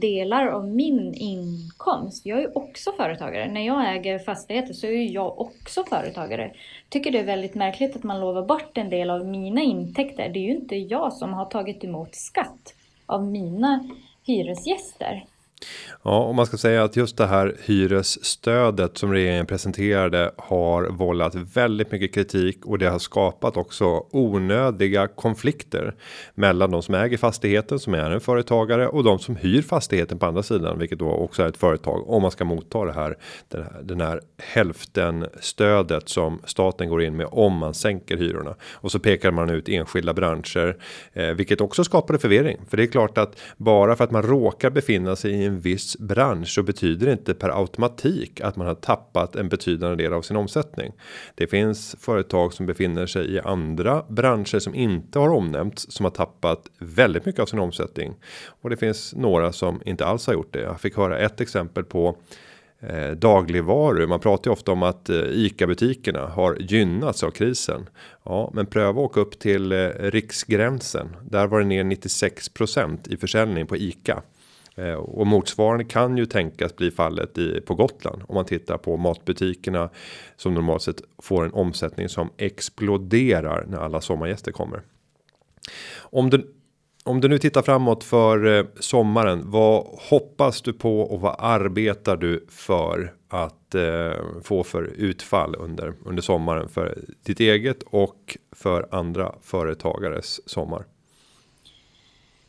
delar 0.00 0.46
av 0.46 0.68
min 0.68 1.14
inkomst. 1.14 2.26
Jag 2.26 2.42
är 2.42 2.58
också 2.58 2.92
företagare. 2.92 3.52
När 3.52 3.66
jag 3.66 3.96
äger 3.96 4.18
fastigheter 4.18 4.74
så 4.74 4.86
är 4.86 5.14
jag 5.14 5.40
också 5.40 5.84
företagare. 5.84 6.52
Tycker 6.88 7.10
det 7.10 7.18
är 7.18 7.24
väldigt 7.24 7.54
märkligt 7.54 7.96
att 7.96 8.02
man 8.02 8.20
lovar 8.20 8.42
bort 8.42 8.78
en 8.78 8.90
del 8.90 9.10
av 9.10 9.26
mina 9.26 9.60
intäkter. 9.60 10.28
Det 10.28 10.38
är 10.38 10.42
ju 10.42 10.56
inte 10.56 10.76
jag 10.76 11.12
som 11.12 11.32
har 11.32 11.44
tagit 11.44 11.84
emot 11.84 12.14
skatt 12.14 12.74
av 13.06 13.24
mina 13.24 13.88
hyresgäster. 14.26 15.24
Ja, 16.02 16.18
om 16.18 16.36
man 16.36 16.46
ska 16.46 16.56
säga 16.56 16.84
att 16.84 16.96
just 16.96 17.16
det 17.16 17.26
här 17.26 17.56
hyresstödet 17.64 18.98
som 18.98 19.12
regeringen 19.12 19.46
presenterade 19.46 20.30
har 20.36 20.84
vållat 20.84 21.34
väldigt 21.34 21.92
mycket 21.92 22.14
kritik 22.14 22.64
och 22.64 22.78
det 22.78 22.86
har 22.86 22.98
skapat 22.98 23.56
också 23.56 24.06
onödiga 24.10 25.08
konflikter 25.08 25.94
mellan 26.34 26.70
de 26.70 26.82
som 26.82 26.94
äger 26.94 27.16
fastigheten 27.16 27.78
som 27.78 27.94
är 27.94 28.10
en 28.10 28.20
företagare 28.20 28.88
och 28.88 29.04
de 29.04 29.18
som 29.18 29.36
hyr 29.36 29.62
fastigheten 29.62 30.18
på 30.18 30.26
andra 30.26 30.42
sidan, 30.42 30.78
vilket 30.78 30.98
då 30.98 31.10
också 31.10 31.42
är 31.42 31.48
ett 31.48 31.56
företag 31.56 32.08
om 32.08 32.22
man 32.22 32.30
ska 32.30 32.44
motta 32.44 32.84
det 32.84 32.92
här. 32.92 33.16
Den 33.48 33.62
här, 33.62 33.82
den 33.82 34.00
här 34.00 34.20
hälften 34.38 35.26
stödet 35.40 36.08
som 36.08 36.40
staten 36.44 36.88
går 36.88 37.02
in 37.02 37.16
med 37.16 37.26
om 37.30 37.52
man 37.52 37.74
sänker 37.74 38.16
hyrorna 38.16 38.54
och 38.72 38.92
så 38.92 38.98
pekar 38.98 39.30
man 39.30 39.50
ut 39.50 39.68
enskilda 39.68 40.14
branscher, 40.14 40.76
eh, 41.12 41.26
vilket 41.26 41.60
också 41.60 41.84
skapade 41.84 42.18
förvirring. 42.18 42.58
För 42.68 42.76
det 42.76 42.82
är 42.82 42.86
klart 42.86 43.18
att 43.18 43.40
bara 43.56 43.96
för 43.96 44.04
att 44.04 44.10
man 44.10 44.22
råkar 44.22 44.70
befinna 44.70 45.16
sig 45.16 45.32
i 45.32 45.45
en 45.46 45.60
viss 45.60 45.98
bransch 45.98 46.48
så 46.48 46.62
betyder 46.62 47.06
det 47.06 47.12
inte 47.12 47.34
per 47.34 47.60
automatik 47.60 48.40
att 48.40 48.56
man 48.56 48.66
har 48.66 48.74
tappat 48.74 49.36
en 49.36 49.48
betydande 49.48 50.04
del 50.04 50.12
av 50.12 50.22
sin 50.22 50.36
omsättning. 50.36 50.92
Det 51.34 51.46
finns 51.46 51.96
företag 52.00 52.52
som 52.52 52.66
befinner 52.66 53.06
sig 53.06 53.34
i 53.34 53.40
andra 53.40 54.04
branscher 54.08 54.58
som 54.58 54.74
inte 54.74 55.18
har 55.18 55.28
omnämnts 55.28 55.92
som 55.92 56.04
har 56.04 56.10
tappat 56.10 56.70
väldigt 56.78 57.26
mycket 57.26 57.40
av 57.40 57.46
sin 57.46 57.58
omsättning 57.58 58.14
och 58.62 58.70
det 58.70 58.76
finns 58.76 59.14
några 59.14 59.52
som 59.52 59.82
inte 59.84 60.06
alls 60.06 60.26
har 60.26 60.34
gjort 60.34 60.52
det. 60.52 60.60
Jag 60.60 60.80
fick 60.80 60.96
höra 60.96 61.18
ett 61.18 61.40
exempel 61.40 61.84
på 61.84 62.16
eh, 62.80 63.10
dagligvaror. 63.10 64.06
Man 64.06 64.20
pratar 64.20 64.50
ju 64.50 64.52
ofta 64.52 64.72
om 64.72 64.82
att 64.82 65.08
eh, 65.08 65.16
ICA 65.16 65.66
butikerna 65.66 66.26
har 66.26 66.56
gynnats 66.60 67.22
av 67.22 67.30
krisen. 67.30 67.88
Ja, 68.24 68.50
men 68.54 68.66
pröva 68.66 68.90
att 68.90 69.10
åka 69.10 69.20
upp 69.20 69.38
till 69.38 69.72
eh, 69.72 69.88
riksgränsen. 69.98 71.16
Där 71.22 71.46
var 71.46 71.58
det 71.58 71.66
ner 71.66 71.84
96% 71.84 73.12
i 73.12 73.16
försäljning 73.16 73.66
på 73.66 73.76
ICA 73.76 74.22
Eh, 74.76 74.94
och 74.94 75.26
motsvarande 75.26 75.84
kan 75.84 76.16
ju 76.16 76.26
tänkas 76.26 76.76
bli 76.76 76.90
fallet 76.90 77.38
i 77.38 77.60
på 77.60 77.74
Gotland 77.74 78.22
om 78.28 78.34
man 78.34 78.44
tittar 78.44 78.78
på 78.78 78.96
matbutikerna 78.96 79.90
som 80.36 80.54
normalt 80.54 80.82
sett 80.82 81.02
får 81.22 81.44
en 81.44 81.52
omsättning 81.52 82.08
som 82.08 82.30
exploderar 82.36 83.66
när 83.68 83.78
alla 83.78 84.00
sommargäster 84.00 84.52
kommer. 84.52 84.82
Om 85.98 86.30
du 86.30 86.52
om 87.04 87.20
du 87.20 87.28
nu 87.28 87.38
tittar 87.38 87.62
framåt 87.62 88.04
för 88.04 88.58
eh, 88.58 88.64
sommaren, 88.80 89.50
vad 89.50 89.84
hoppas 90.10 90.62
du 90.62 90.72
på 90.72 91.00
och 91.00 91.20
vad 91.20 91.36
arbetar 91.38 92.16
du 92.16 92.46
för 92.48 93.14
att 93.28 93.74
eh, 93.74 94.12
få 94.42 94.64
för 94.64 94.82
utfall 94.82 95.56
under 95.58 95.94
under 96.04 96.22
sommaren 96.22 96.68
för 96.68 96.98
ditt 97.22 97.40
eget 97.40 97.82
och 97.82 98.38
för 98.52 98.88
andra 98.90 99.34
företagares 99.42 100.48
sommar? 100.48 100.84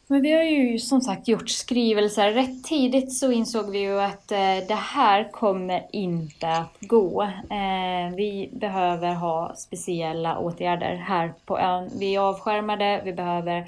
Men 0.09 0.21
vi 0.21 0.31
har 0.31 0.43
ju 0.43 0.79
som 0.79 1.01
sagt 1.01 1.27
gjort 1.27 1.49
skrivelser. 1.49 2.31
Rätt 2.31 2.63
tidigt 2.63 3.13
så 3.13 3.31
insåg 3.31 3.71
vi 3.71 3.79
ju 3.79 3.99
att 4.01 4.31
eh, 4.31 4.57
det 4.67 4.79
här 4.79 5.31
kommer 5.31 5.85
inte 5.91 6.47
att 6.47 6.77
gå. 6.81 7.21
Eh, 7.23 8.15
vi 8.15 8.49
behöver 8.53 9.13
ha 9.13 9.55
speciella 9.55 10.37
åtgärder 10.37 10.95
här 10.95 11.33
på 11.45 11.59
ön. 11.59 11.89
Vi 11.99 12.15
är 12.15 12.19
avskärmade, 12.19 13.01
vi 13.05 13.13
behöver 13.13 13.67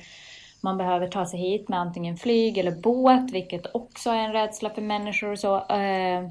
man 0.62 0.78
behöver 0.78 1.08
ta 1.08 1.26
sig 1.26 1.39
hit 1.39 1.69
med 1.69 1.80
antingen 1.80 2.17
flyg 2.17 2.58
eller 2.58 2.72
båt, 2.72 3.32
vilket 3.32 3.76
också 3.76 4.10
är 4.10 4.17
en 4.17 4.34
rädsla 4.34 4.69
för 4.69 4.82
människor 4.82 5.32
och 5.32 5.39
så. 5.39 5.56
Eh, 5.56 6.30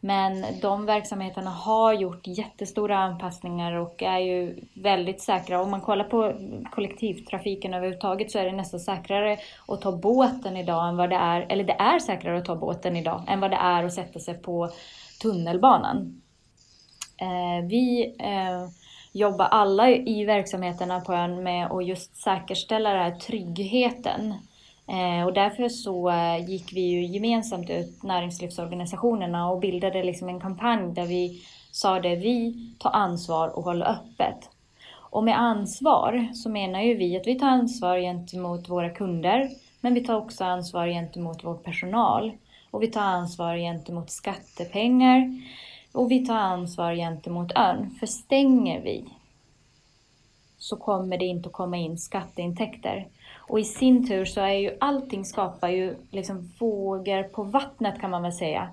men 0.00 0.44
de 0.62 0.86
verksamheterna 0.86 1.50
har 1.50 1.92
gjort 1.92 2.26
jättestora 2.26 2.98
anpassningar 2.98 3.72
och 3.72 4.02
är 4.02 4.18
ju 4.18 4.60
väldigt 4.74 5.20
säkra. 5.20 5.62
Om 5.62 5.70
man 5.70 5.80
kollar 5.80 6.04
på 6.04 6.34
kollektivtrafiken 6.70 7.74
överhuvudtaget 7.74 8.30
så 8.30 8.38
är 8.38 8.44
det 8.44 8.52
nästan 8.52 8.80
säkrare 8.80 9.38
att 9.68 9.80
ta 9.80 9.92
båten 9.92 10.56
idag 10.56 10.88
än 10.88 10.96
vad 10.96 11.10
det 11.10 11.16
är, 11.16 11.46
eller 11.48 11.64
det 11.64 11.76
är 11.78 11.98
säkrare 11.98 12.38
att 12.38 12.44
ta 12.44 12.56
båten 12.56 12.96
idag 12.96 13.24
än 13.28 13.40
vad 13.40 13.50
det 13.50 13.56
är 13.56 13.84
att 13.84 13.94
sätta 13.94 14.18
sig 14.18 14.34
på 14.34 14.70
tunnelbanan. 15.22 16.22
Eh, 17.20 17.66
vi 17.68 18.16
eh, 18.18 18.68
jobba 19.18 19.32
jobbar 19.32 19.46
alla 19.46 19.90
i 19.90 20.24
verksamheterna 20.24 21.00
på 21.00 21.12
ön 21.12 21.42
med 21.42 21.66
att 21.66 21.86
just 21.86 22.16
säkerställa 22.16 22.92
den 22.92 23.02
här 23.02 23.18
tryggheten. 23.18 24.34
Eh, 24.88 25.26
och 25.26 25.32
därför 25.32 25.68
så 25.68 26.10
eh, 26.10 26.50
gick 26.50 26.72
vi 26.72 26.80
ju 26.80 27.04
gemensamt 27.04 27.70
ut 27.70 28.02
näringslivsorganisationerna 28.02 29.50
och 29.50 29.60
bildade 29.60 30.02
liksom 30.02 30.28
en 30.28 30.40
kampanj 30.40 30.94
där 30.94 31.06
vi 31.06 31.42
sa 31.72 32.00
det, 32.00 32.16
vi 32.16 32.54
tar 32.78 32.90
ansvar 32.90 33.48
och 33.48 33.64
håller 33.64 33.90
öppet. 33.90 34.50
Och 35.10 35.24
med 35.24 35.40
ansvar 35.40 36.28
så 36.34 36.48
menar 36.48 36.80
ju 36.80 36.94
vi 36.94 37.16
att 37.16 37.26
vi 37.26 37.38
tar 37.38 37.48
ansvar 37.48 37.98
gentemot 37.98 38.68
våra 38.68 38.90
kunder, 38.90 39.48
men 39.80 39.94
vi 39.94 40.04
tar 40.04 40.16
också 40.16 40.44
ansvar 40.44 40.86
gentemot 40.86 41.44
vår 41.44 41.54
personal. 41.54 42.32
Och 42.70 42.82
vi 42.82 42.86
tar 42.86 43.02
ansvar 43.02 43.56
gentemot 43.56 44.10
skattepengar. 44.10 45.42
Och 45.92 46.10
vi 46.10 46.26
tar 46.26 46.38
ansvar 46.38 46.94
gentemot 46.94 47.52
ön. 47.56 47.90
För 48.00 48.06
stänger 48.06 48.80
vi 48.80 49.04
så 50.58 50.76
kommer 50.76 51.18
det 51.18 51.24
inte 51.24 51.48
att 51.48 51.52
komma 51.52 51.76
in 51.76 51.98
skatteintäkter. 51.98 53.08
Och 53.36 53.60
i 53.60 53.64
sin 53.64 54.08
tur 54.08 54.24
så 54.24 54.40
är 54.40 54.52
ju 54.52 54.76
allting 54.80 55.24
skapar 55.24 55.68
ju 55.68 55.96
liksom 56.10 56.52
vågor 56.58 57.22
på 57.22 57.42
vattnet 57.42 58.00
kan 58.00 58.10
man 58.10 58.22
väl 58.22 58.32
säga. 58.32 58.68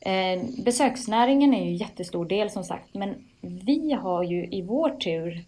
Eh, 0.00 0.42
besöksnäringen 0.64 1.54
är 1.54 1.64
ju 1.64 1.70
en 1.70 1.76
jättestor 1.76 2.24
del 2.24 2.50
som 2.50 2.64
sagt, 2.64 2.94
men 2.94 3.14
vi 3.40 3.92
har 3.92 4.22
ju 4.22 4.46
i 4.46 4.62
vår 4.62 4.90
tur 4.90 5.44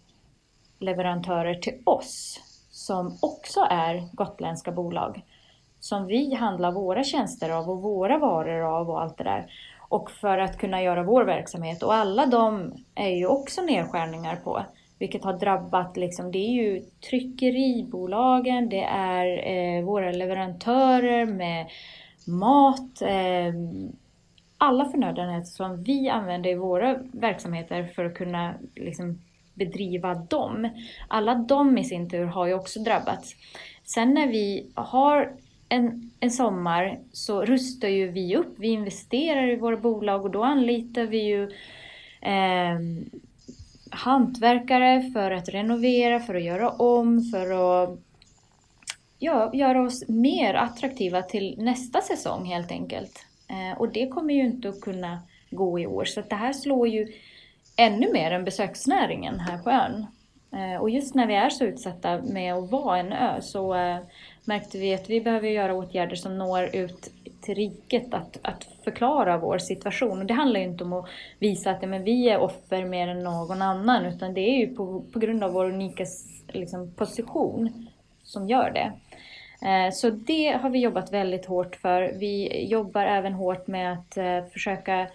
leverantörer 0.79 1.55
till 1.55 1.81
oss 1.83 2.41
som 2.71 3.17
också 3.21 3.67
är 3.69 4.03
gotländska 4.13 4.71
bolag. 4.71 5.21
Som 5.79 6.07
vi 6.07 6.33
handlar 6.33 6.71
våra 6.71 7.03
tjänster 7.03 7.49
av 7.49 7.69
och 7.69 7.81
våra 7.81 8.17
varor 8.17 8.61
av 8.61 8.89
och 8.89 9.01
allt 9.01 9.17
det 9.17 9.23
där. 9.23 9.51
Och 9.89 10.11
för 10.11 10.37
att 10.37 10.57
kunna 10.57 10.81
göra 10.81 11.03
vår 11.03 11.23
verksamhet. 11.23 11.83
Och 11.83 11.93
alla 11.93 12.25
de 12.25 12.73
är 12.95 13.09
ju 13.09 13.25
också 13.25 13.61
nedskärningar 13.61 14.35
på. 14.35 14.65
Vilket 14.99 15.23
har 15.23 15.33
drabbat, 15.33 15.97
liksom, 15.97 16.31
det 16.31 16.37
är 16.37 16.51
ju 16.51 16.81
tryckeribolagen, 17.09 18.69
det 18.69 18.83
är 18.83 19.47
eh, 19.47 19.85
våra 19.85 20.11
leverantörer 20.11 21.25
med 21.25 21.67
mat, 22.27 23.01
eh, 23.01 23.53
alla 24.57 24.85
förnödenheter 24.85 25.49
som 25.49 25.83
vi 25.83 26.09
använder 26.09 26.49
i 26.49 26.55
våra 26.55 26.99
verksamheter 27.11 27.83
för 27.95 28.05
att 28.05 28.15
kunna 28.15 28.53
liksom, 28.75 29.21
bedriva 29.53 30.13
dem. 30.13 30.69
Alla 31.07 31.35
de 31.35 31.77
i 31.77 31.83
sin 31.83 32.09
tur 32.09 32.25
har 32.25 32.47
ju 32.47 32.53
också 32.53 32.79
drabbats. 32.79 33.35
Sen 33.83 34.13
när 34.13 34.27
vi 34.27 34.71
har 34.75 35.33
en, 35.69 36.11
en 36.19 36.31
sommar 36.31 36.99
så 37.11 37.45
rustar 37.45 37.87
ju 37.87 38.11
vi 38.11 38.35
upp. 38.35 38.59
Vi 38.59 38.67
investerar 38.67 39.49
i 39.49 39.55
våra 39.55 39.77
bolag 39.77 40.25
och 40.25 40.31
då 40.31 40.43
anlitar 40.43 41.03
vi 41.03 41.23
ju 41.23 41.43
eh, 42.21 42.79
hantverkare 43.91 45.11
för 45.13 45.31
att 45.31 45.49
renovera, 45.49 46.19
för 46.19 46.35
att 46.35 46.43
göra 46.43 46.69
om, 46.69 47.21
för 47.21 47.83
att 47.83 47.99
ja, 49.19 49.51
göra 49.53 49.81
oss 49.81 50.07
mer 50.07 50.53
attraktiva 50.53 51.21
till 51.21 51.55
nästa 51.57 52.01
säsong 52.01 52.45
helt 52.45 52.71
enkelt. 52.71 53.25
Eh, 53.47 53.79
och 53.79 53.91
det 53.91 54.07
kommer 54.07 54.33
ju 54.33 54.45
inte 54.45 54.69
att 54.69 54.81
kunna 54.81 55.19
gå 55.49 55.79
i 55.79 55.87
år 55.87 56.05
så 56.05 56.19
att 56.19 56.29
det 56.29 56.35
här 56.35 56.53
slår 56.53 56.87
ju 56.87 57.13
ännu 57.77 58.13
mer 58.13 58.31
än 58.31 58.45
besöksnäringen 58.45 59.39
här 59.39 59.57
på 59.57 59.69
ön. 59.69 60.05
Eh, 60.51 60.81
och 60.81 60.89
just 60.89 61.15
när 61.15 61.27
vi 61.27 61.35
är 61.35 61.49
så 61.49 61.63
utsatta 61.63 62.21
med 62.21 62.53
att 62.53 62.71
vara 62.71 62.97
en 62.97 63.13
ö 63.13 63.41
så 63.41 63.75
eh, 63.75 63.97
märkte 64.45 64.77
vi 64.77 64.93
att 64.93 65.09
vi 65.09 65.21
behöver 65.21 65.47
göra 65.47 65.73
åtgärder 65.73 66.15
som 66.15 66.37
når 66.37 66.75
ut 66.75 67.11
till 67.41 67.55
riket 67.55 68.13
att, 68.13 68.39
att 68.41 68.63
förklara 68.83 69.37
vår 69.37 69.57
situation. 69.57 70.19
Och 70.19 70.25
det 70.25 70.33
handlar 70.33 70.59
ju 70.59 70.65
inte 70.65 70.83
om 70.83 70.93
att 70.93 71.09
visa 71.39 71.71
att 71.71 71.89
men, 71.89 72.03
vi 72.03 72.29
är 72.29 72.39
offer 72.39 72.85
mer 72.85 73.07
än 73.07 73.19
någon 73.19 73.61
annan 73.61 74.05
utan 74.05 74.33
det 74.33 74.41
är 74.41 74.57
ju 74.57 74.75
på, 74.75 75.03
på 75.13 75.19
grund 75.19 75.43
av 75.43 75.51
vår 75.51 75.65
unika 75.65 76.05
liksom, 76.47 76.93
position 76.93 77.87
som 78.23 78.47
gör 78.47 78.71
det. 78.71 78.91
Eh, 79.67 79.91
så 79.91 80.09
det 80.09 80.57
har 80.61 80.69
vi 80.69 80.79
jobbat 80.79 81.13
väldigt 81.13 81.45
hårt 81.45 81.75
för. 81.75 82.13
Vi 82.19 82.65
jobbar 82.65 83.05
även 83.05 83.33
hårt 83.33 83.67
med 83.67 83.93
att 83.93 84.17
eh, 84.17 84.45
försöka 84.53 85.07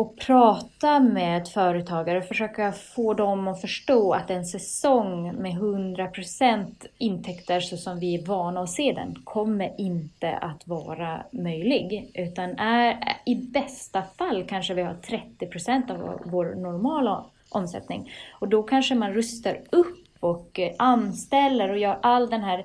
och 0.00 0.16
prata 0.16 1.00
med 1.00 1.48
företagare 1.48 2.18
och 2.18 2.24
försöka 2.24 2.72
få 2.72 3.14
dem 3.14 3.48
att 3.48 3.60
förstå 3.60 4.12
att 4.12 4.30
en 4.30 4.44
säsong 4.44 5.32
med 5.34 5.52
100% 5.52 6.66
intäkter 6.98 7.60
så 7.60 7.76
som 7.76 7.98
vi 7.98 8.14
är 8.14 8.26
vana 8.26 8.60
att 8.60 8.70
se 8.70 8.92
den 8.92 9.14
kommer 9.24 9.80
inte 9.80 10.36
att 10.36 10.66
vara 10.66 11.24
möjlig. 11.32 12.10
Utan 12.14 12.58
är, 12.58 13.16
i 13.26 13.34
bästa 13.34 14.02
fall 14.18 14.44
kanske 14.48 14.74
vi 14.74 14.82
har 14.82 14.94
30% 14.94 15.90
av 15.90 16.20
vår 16.24 16.54
normala 16.54 17.24
omsättning. 17.48 18.12
Och 18.40 18.48
då 18.48 18.62
kanske 18.62 18.94
man 18.94 19.12
rustar 19.12 19.60
upp 19.70 20.06
och 20.20 20.60
anställer 20.78 21.70
och 21.70 21.78
gör 21.78 21.98
all 22.02 22.30
den 22.30 22.42
här 22.42 22.64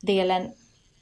delen 0.00 0.46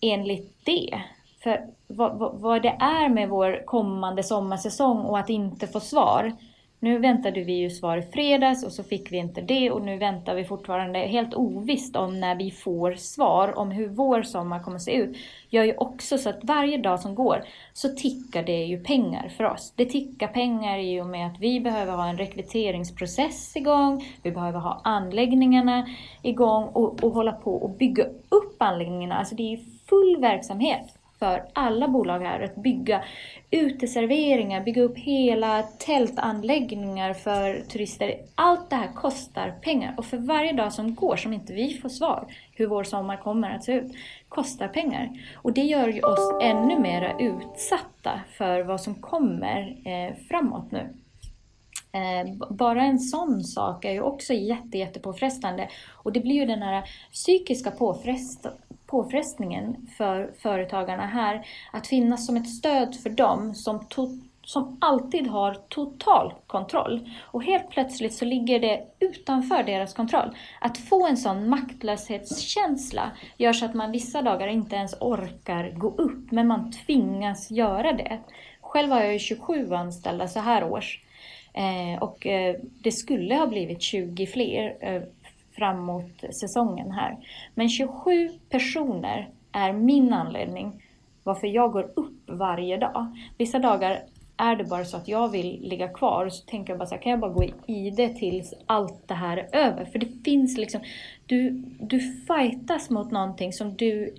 enligt 0.00 0.64
det. 0.64 1.02
För 1.46 1.66
vad, 1.86 2.18
vad, 2.18 2.34
vad, 2.34 2.62
det 2.62 2.76
är 2.80 3.08
med 3.08 3.28
vår 3.28 3.66
kommande 3.66 4.22
sommarsäsong 4.22 4.98
och 4.98 5.18
att 5.18 5.30
inte 5.30 5.66
få 5.66 5.80
svar. 5.80 6.32
Nu 6.80 6.98
väntade 6.98 7.44
vi 7.44 7.52
ju 7.52 7.70
svar 7.70 7.96
i 7.96 8.02
fredags 8.02 8.64
och 8.64 8.72
så 8.72 8.82
fick 8.82 9.12
vi 9.12 9.16
inte 9.16 9.40
det 9.40 9.70
och 9.70 9.82
nu 9.82 9.98
väntar 9.98 10.34
vi 10.34 10.44
fortfarande 10.44 10.98
helt 10.98 11.34
ovisst 11.34 11.96
om 11.96 12.20
när 12.20 12.34
vi 12.34 12.50
får 12.50 12.94
svar 12.94 13.58
om 13.58 13.70
hur 13.70 13.88
vår 13.88 14.22
sommar 14.22 14.62
kommer 14.62 14.76
att 14.76 14.82
se 14.82 14.96
ut. 14.96 15.16
Gör 15.50 15.64
ju 15.64 15.76
också 15.76 16.18
så 16.18 16.28
att 16.28 16.38
varje 16.42 16.78
dag 16.78 17.00
som 17.00 17.14
går 17.14 17.44
så 17.72 17.88
tickar 17.88 18.42
det 18.42 18.64
ju 18.64 18.84
pengar 18.84 19.28
för 19.36 19.44
oss. 19.44 19.72
Det 19.76 19.84
tickar 19.84 20.28
pengar 20.28 20.78
i 20.78 21.00
och 21.00 21.06
med 21.06 21.26
att 21.26 21.38
vi 21.40 21.60
behöver 21.60 21.92
ha 21.92 22.06
en 22.08 22.18
rekryteringsprocess 22.18 23.56
igång, 23.56 24.04
vi 24.22 24.30
behöver 24.30 24.58
ha 24.58 24.80
anläggningarna 24.84 25.86
igång 26.22 26.64
och, 26.64 27.04
och 27.04 27.12
hålla 27.12 27.32
på 27.32 27.54
och 27.54 27.70
bygga 27.70 28.04
upp 28.28 28.62
anläggningarna. 28.62 29.14
Alltså 29.14 29.34
det 29.34 29.42
är 29.42 29.56
ju 29.56 29.64
full 29.88 30.16
verksamhet 30.20 30.95
för 31.18 31.44
alla 31.52 31.88
bolag 31.88 32.20
här 32.20 32.40
att 32.40 32.56
bygga 32.56 33.04
uteserveringar, 33.50 34.64
bygga 34.64 34.82
upp 34.82 34.98
hela 34.98 35.62
tältanläggningar 35.62 37.14
för 37.14 37.60
turister. 37.60 38.14
Allt 38.34 38.70
det 38.70 38.76
här 38.76 38.92
kostar 38.92 39.54
pengar 39.62 39.94
och 39.96 40.04
för 40.04 40.16
varje 40.16 40.52
dag 40.52 40.72
som 40.72 40.94
går 40.94 41.16
som 41.16 41.32
inte 41.32 41.52
vi 41.52 41.74
får 41.82 41.88
svar 41.88 42.26
hur 42.52 42.66
vår 42.66 42.84
sommar 42.84 43.16
kommer 43.16 43.50
att 43.50 43.64
se 43.64 43.72
ut, 43.72 43.92
kostar 44.28 44.68
pengar. 44.68 45.10
Och 45.34 45.52
det 45.52 45.62
gör 45.62 45.88
ju 45.88 46.02
oss 46.02 46.32
ännu 46.42 46.78
mer 46.78 47.16
utsatta 47.18 48.20
för 48.32 48.60
vad 48.60 48.80
som 48.80 48.94
kommer 48.94 49.76
eh, 49.84 50.16
framåt 50.28 50.72
nu. 50.72 50.94
Eh, 51.92 52.34
bara 52.50 52.82
en 52.82 52.98
sån 52.98 53.44
sak 53.44 53.84
är 53.84 53.92
ju 53.92 54.00
också 54.00 54.32
jätte, 54.32 54.78
jättepåfrestande. 54.78 55.68
Och 55.92 56.12
det 56.12 56.20
blir 56.20 56.34
ju 56.34 56.46
den 56.46 56.62
här 56.62 56.84
psykiska 57.12 57.70
påfrest, 57.70 58.46
påfrestningen 58.86 59.86
för 59.96 60.30
företagarna 60.38 61.06
här. 61.06 61.46
Att 61.72 61.86
finnas 61.86 62.26
som 62.26 62.36
ett 62.36 62.48
stöd 62.48 62.96
för 63.02 63.10
dem 63.10 63.54
som, 63.54 63.86
to, 63.88 64.08
som 64.44 64.78
alltid 64.80 65.26
har 65.26 65.54
total 65.68 66.34
kontroll. 66.46 67.10
Och 67.22 67.44
helt 67.44 67.70
plötsligt 67.70 68.14
så 68.14 68.24
ligger 68.24 68.60
det 68.60 68.82
utanför 69.00 69.62
deras 69.62 69.94
kontroll. 69.94 70.36
Att 70.60 70.78
få 70.78 71.06
en 71.06 71.16
sån 71.16 71.48
maktlöshetskänsla 71.48 73.10
gör 73.36 73.52
så 73.52 73.64
att 73.64 73.74
man 73.74 73.92
vissa 73.92 74.22
dagar 74.22 74.48
inte 74.48 74.76
ens 74.76 74.94
orkar 75.00 75.70
gå 75.70 75.88
upp, 75.88 76.30
men 76.30 76.46
man 76.46 76.72
tvingas 76.72 77.50
göra 77.50 77.92
det. 77.92 78.18
Själv 78.60 78.90
har 78.90 79.00
jag 79.00 79.12
ju 79.12 79.18
27 79.18 79.74
anställda 79.74 80.28
så 80.28 80.40
här 80.40 80.64
års. 80.64 81.00
Eh, 81.56 82.02
och 82.02 82.26
eh, 82.26 82.56
det 82.82 82.92
skulle 82.92 83.34
ha 83.34 83.46
blivit 83.46 83.82
20 83.82 84.26
fler 84.26 84.76
eh, 84.80 85.02
fram 85.56 85.80
mot 85.80 86.24
säsongen 86.32 86.90
här. 86.90 87.16
Men 87.54 87.68
27 87.68 88.28
personer 88.50 89.28
är 89.52 89.72
min 89.72 90.12
anledning 90.12 90.82
varför 91.22 91.46
jag 91.46 91.72
går 91.72 91.92
upp 91.96 92.22
varje 92.26 92.76
dag. 92.76 93.16
Vissa 93.38 93.58
dagar 93.58 94.02
är 94.36 94.56
det 94.56 94.64
bara 94.64 94.84
så 94.84 94.96
att 94.96 95.08
jag 95.08 95.28
vill 95.28 95.60
ligga 95.62 95.88
kvar 95.88 96.28
så 96.28 96.44
tänker 96.44 96.72
jag 96.72 96.78
bara 96.78 96.86
så 96.86 96.94
här, 96.94 97.02
kan 97.02 97.10
jag 97.10 97.20
bara 97.20 97.32
gå 97.32 97.44
i 97.66 97.90
det 97.90 98.08
tills 98.08 98.54
allt 98.66 99.08
det 99.08 99.14
här 99.14 99.36
är 99.36 99.66
över? 99.66 99.84
För 99.84 99.98
det 99.98 100.24
finns 100.24 100.58
liksom, 100.58 100.80
du, 101.26 101.50
du 101.80 102.00
fightas 102.00 102.90
mot 102.90 103.10
någonting 103.10 103.52
som 103.52 103.76
du 103.76 104.14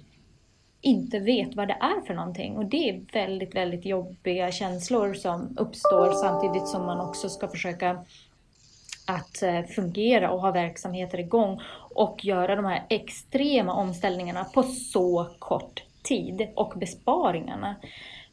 inte 0.81 1.19
vet 1.19 1.55
vad 1.55 1.67
det 1.67 1.77
är 1.79 2.05
för 2.05 2.13
någonting. 2.13 2.57
Och 2.57 2.65
det 2.65 2.89
är 2.89 3.01
väldigt, 3.13 3.55
väldigt 3.55 3.85
jobbiga 3.85 4.51
känslor 4.51 5.13
som 5.13 5.57
uppstår 5.57 6.11
samtidigt 6.11 6.67
som 6.67 6.85
man 6.85 6.99
också 7.09 7.29
ska 7.29 7.47
försöka 7.47 8.05
att 9.07 9.43
eh, 9.43 9.61
fungera 9.61 10.31
och 10.31 10.41
ha 10.41 10.51
verksamheter 10.51 11.19
igång 11.19 11.61
och 11.95 12.25
göra 12.25 12.55
de 12.55 12.65
här 12.65 12.85
extrema 12.89 13.73
omställningarna 13.73 14.43
på 14.43 14.63
så 14.63 15.27
kort 15.39 15.83
tid 16.03 16.47
och 16.55 16.73
besparingarna. 16.75 17.75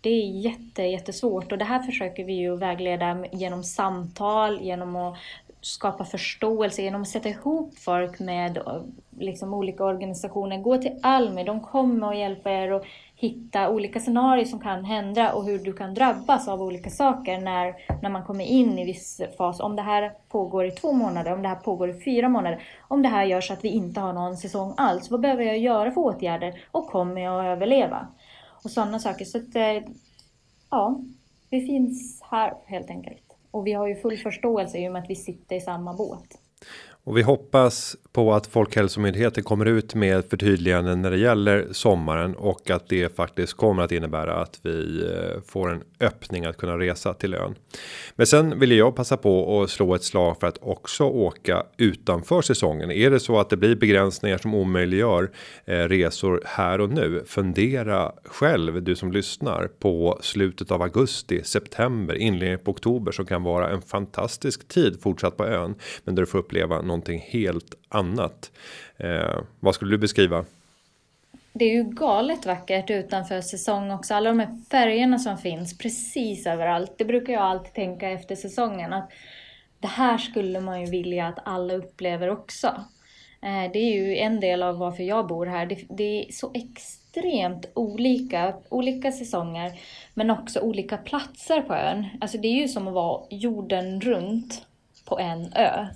Det 0.00 0.10
är 0.10 0.26
jätte, 0.26 0.82
jättesvårt 0.82 1.52
och 1.52 1.58
det 1.58 1.64
här 1.64 1.82
försöker 1.82 2.24
vi 2.24 2.32
ju 2.32 2.56
vägleda 2.56 3.24
genom 3.32 3.64
samtal, 3.64 4.60
genom 4.62 4.96
att 4.96 5.16
skapa 5.64 6.04
förståelse, 6.04 6.82
genom 6.82 7.02
att 7.02 7.08
sätta 7.08 7.28
ihop 7.28 7.78
folk 7.78 8.20
med 8.20 8.56
eh, 8.56 8.82
liksom, 9.18 9.54
olika 9.54 9.84
organisationer. 9.84 10.58
Gå 10.58 10.78
till 10.78 10.98
Almi, 11.02 11.44
de 11.44 11.60
kommer 11.60 12.06
och 12.06 12.14
hjälper 12.14 12.50
er 12.50 12.72
att 12.72 12.84
hitta 13.16 13.70
olika 13.70 14.00
scenarier 14.00 14.44
som 14.44 14.60
kan 14.60 14.84
hända 14.84 15.32
och 15.32 15.44
hur 15.44 15.58
du 15.58 15.72
kan 15.72 15.94
drabbas 15.94 16.48
av 16.48 16.62
olika 16.62 16.90
saker 16.90 17.40
när, 17.40 17.74
när 18.02 18.10
man 18.10 18.24
kommer 18.24 18.44
in 18.44 18.78
i 18.78 18.84
viss 18.84 19.20
fas. 19.38 19.60
Om 19.60 19.76
det 19.76 19.82
här 19.82 20.12
pågår 20.28 20.66
i 20.66 20.70
två 20.70 20.92
månader, 20.92 21.32
om 21.32 21.42
det 21.42 21.48
här 21.48 21.56
pågår 21.56 21.90
i 21.90 22.00
fyra 22.00 22.28
månader, 22.28 22.62
om 22.88 23.02
det 23.02 23.08
här 23.08 23.24
gör 23.24 23.40
så 23.40 23.52
att 23.52 23.64
vi 23.64 23.68
inte 23.68 24.00
har 24.00 24.12
någon 24.12 24.36
säsong 24.36 24.74
alls. 24.76 25.10
Vad 25.10 25.20
behöver 25.20 25.44
jag 25.44 25.58
göra 25.58 25.90
för 25.90 26.00
åtgärder 26.00 26.64
och 26.70 26.86
kommer 26.86 27.20
jag 27.20 27.40
att 27.40 27.56
överleva? 27.56 28.06
Och 28.64 28.70
sådana 28.70 28.98
saker. 28.98 29.24
Så 29.24 29.38
att, 29.38 29.56
eh, 29.56 29.90
ja, 30.70 31.00
vi 31.50 31.66
finns 31.66 32.22
här 32.30 32.54
helt 32.66 32.90
enkelt. 32.90 33.23
Och 33.54 33.66
vi 33.66 33.72
har 33.72 33.86
ju 33.86 33.94
full 33.94 34.18
förståelse 34.18 34.78
i 34.78 34.88
och 34.88 34.92
med 34.92 35.02
att 35.02 35.10
vi 35.10 35.16
sitter 35.16 35.56
i 35.56 35.60
samma 35.60 35.94
båt. 35.94 36.38
Och 37.06 37.16
vi 37.16 37.22
hoppas 37.22 37.96
på 38.12 38.34
att 38.34 38.46
Folkhälsomyndigheten 38.46 39.44
kommer 39.44 39.66
ut 39.66 39.94
med 39.94 40.24
förtydliganden 40.30 41.02
när 41.02 41.10
det 41.10 41.18
gäller 41.18 41.68
sommaren 41.72 42.34
och 42.34 42.70
att 42.70 42.88
det 42.88 43.16
faktiskt 43.16 43.54
kommer 43.54 43.82
att 43.82 43.92
innebära 43.92 44.34
att 44.34 44.60
vi 44.62 45.02
eh, 45.02 45.42
får 45.46 45.72
en 45.72 45.82
öppning 46.00 46.44
att 46.44 46.56
kunna 46.56 46.78
resa 46.78 47.14
till 47.14 47.34
ön. 47.34 47.54
Men 48.16 48.26
sen 48.26 48.60
vill 48.60 48.72
jag 48.72 48.96
passa 48.96 49.16
på 49.16 49.62
att 49.62 49.70
slå 49.70 49.94
ett 49.94 50.04
slag 50.04 50.40
för 50.40 50.46
att 50.46 50.58
också 50.60 51.04
åka 51.04 51.62
utanför 51.76 52.42
säsongen. 52.42 52.90
Är 52.90 53.10
det 53.10 53.20
så 53.20 53.40
att 53.40 53.50
det 53.50 53.56
blir 53.56 53.76
begränsningar 53.76 54.38
som 54.38 54.54
omöjliggör 54.54 55.30
eh, 55.64 55.74
resor 55.74 56.42
här 56.44 56.80
och 56.80 56.90
nu? 56.90 57.22
Fundera 57.26 58.12
själv 58.24 58.82
du 58.82 58.96
som 58.96 59.12
lyssnar 59.12 59.66
på 59.66 60.18
slutet 60.22 60.70
av 60.70 60.82
augusti, 60.82 61.44
september, 61.44 62.14
inledningen 62.14 62.58
på 62.64 62.70
oktober 62.70 63.12
som 63.12 63.26
kan 63.26 63.42
vara 63.42 63.70
en 63.70 63.82
fantastisk 63.82 64.68
tid 64.68 65.00
fortsatt 65.02 65.36
på 65.36 65.46
ön, 65.46 65.74
men 66.04 66.14
där 66.14 66.22
du 66.22 66.26
får 66.26 66.38
uppleva 66.38 66.82
någonting 66.94 67.24
helt 67.28 67.74
annat. 67.88 68.50
Eh, 68.96 69.38
vad 69.60 69.74
skulle 69.74 69.90
du 69.90 69.98
beskriva? 69.98 70.44
Det 71.52 71.64
är 71.64 71.72
ju 71.72 71.84
galet 71.84 72.46
vackert 72.46 72.90
utanför 72.90 73.40
säsong 73.40 73.90
också. 73.90 74.14
Alla 74.14 74.30
de 74.30 74.38
här 74.40 74.58
färgerna 74.70 75.18
som 75.18 75.38
finns 75.38 75.78
precis 75.78 76.46
överallt. 76.46 76.94
Det 76.98 77.04
brukar 77.04 77.32
jag 77.32 77.42
alltid 77.42 77.72
tänka 77.72 78.10
efter 78.10 78.36
säsongen. 78.36 78.92
Att 78.92 79.10
det 79.80 79.88
här 79.88 80.18
skulle 80.18 80.60
man 80.60 80.80
ju 80.80 80.90
vilja 80.90 81.26
att 81.26 81.38
alla 81.44 81.74
upplever 81.74 82.30
också. 82.30 82.66
Eh, 83.42 83.72
det 83.72 83.78
är 83.78 83.92
ju 83.92 84.16
en 84.16 84.40
del 84.40 84.62
av 84.62 84.78
varför 84.78 85.02
jag 85.02 85.26
bor 85.26 85.46
här. 85.46 85.66
Det, 85.66 85.78
det 85.88 86.28
är 86.28 86.32
så 86.32 86.50
extremt 86.54 87.66
olika, 87.74 88.54
olika 88.68 89.12
säsonger. 89.12 89.72
Men 90.14 90.30
också 90.30 90.60
olika 90.60 90.96
platser 90.96 91.60
på 91.60 91.74
ön. 91.74 92.06
Alltså 92.20 92.38
det 92.38 92.48
är 92.48 92.62
ju 92.62 92.68
som 92.68 92.88
att 92.88 92.94
vara 92.94 93.22
jorden 93.30 94.00
runt 94.00 94.66
på 95.04 95.18
en 95.18 95.52
ö. 95.52 95.86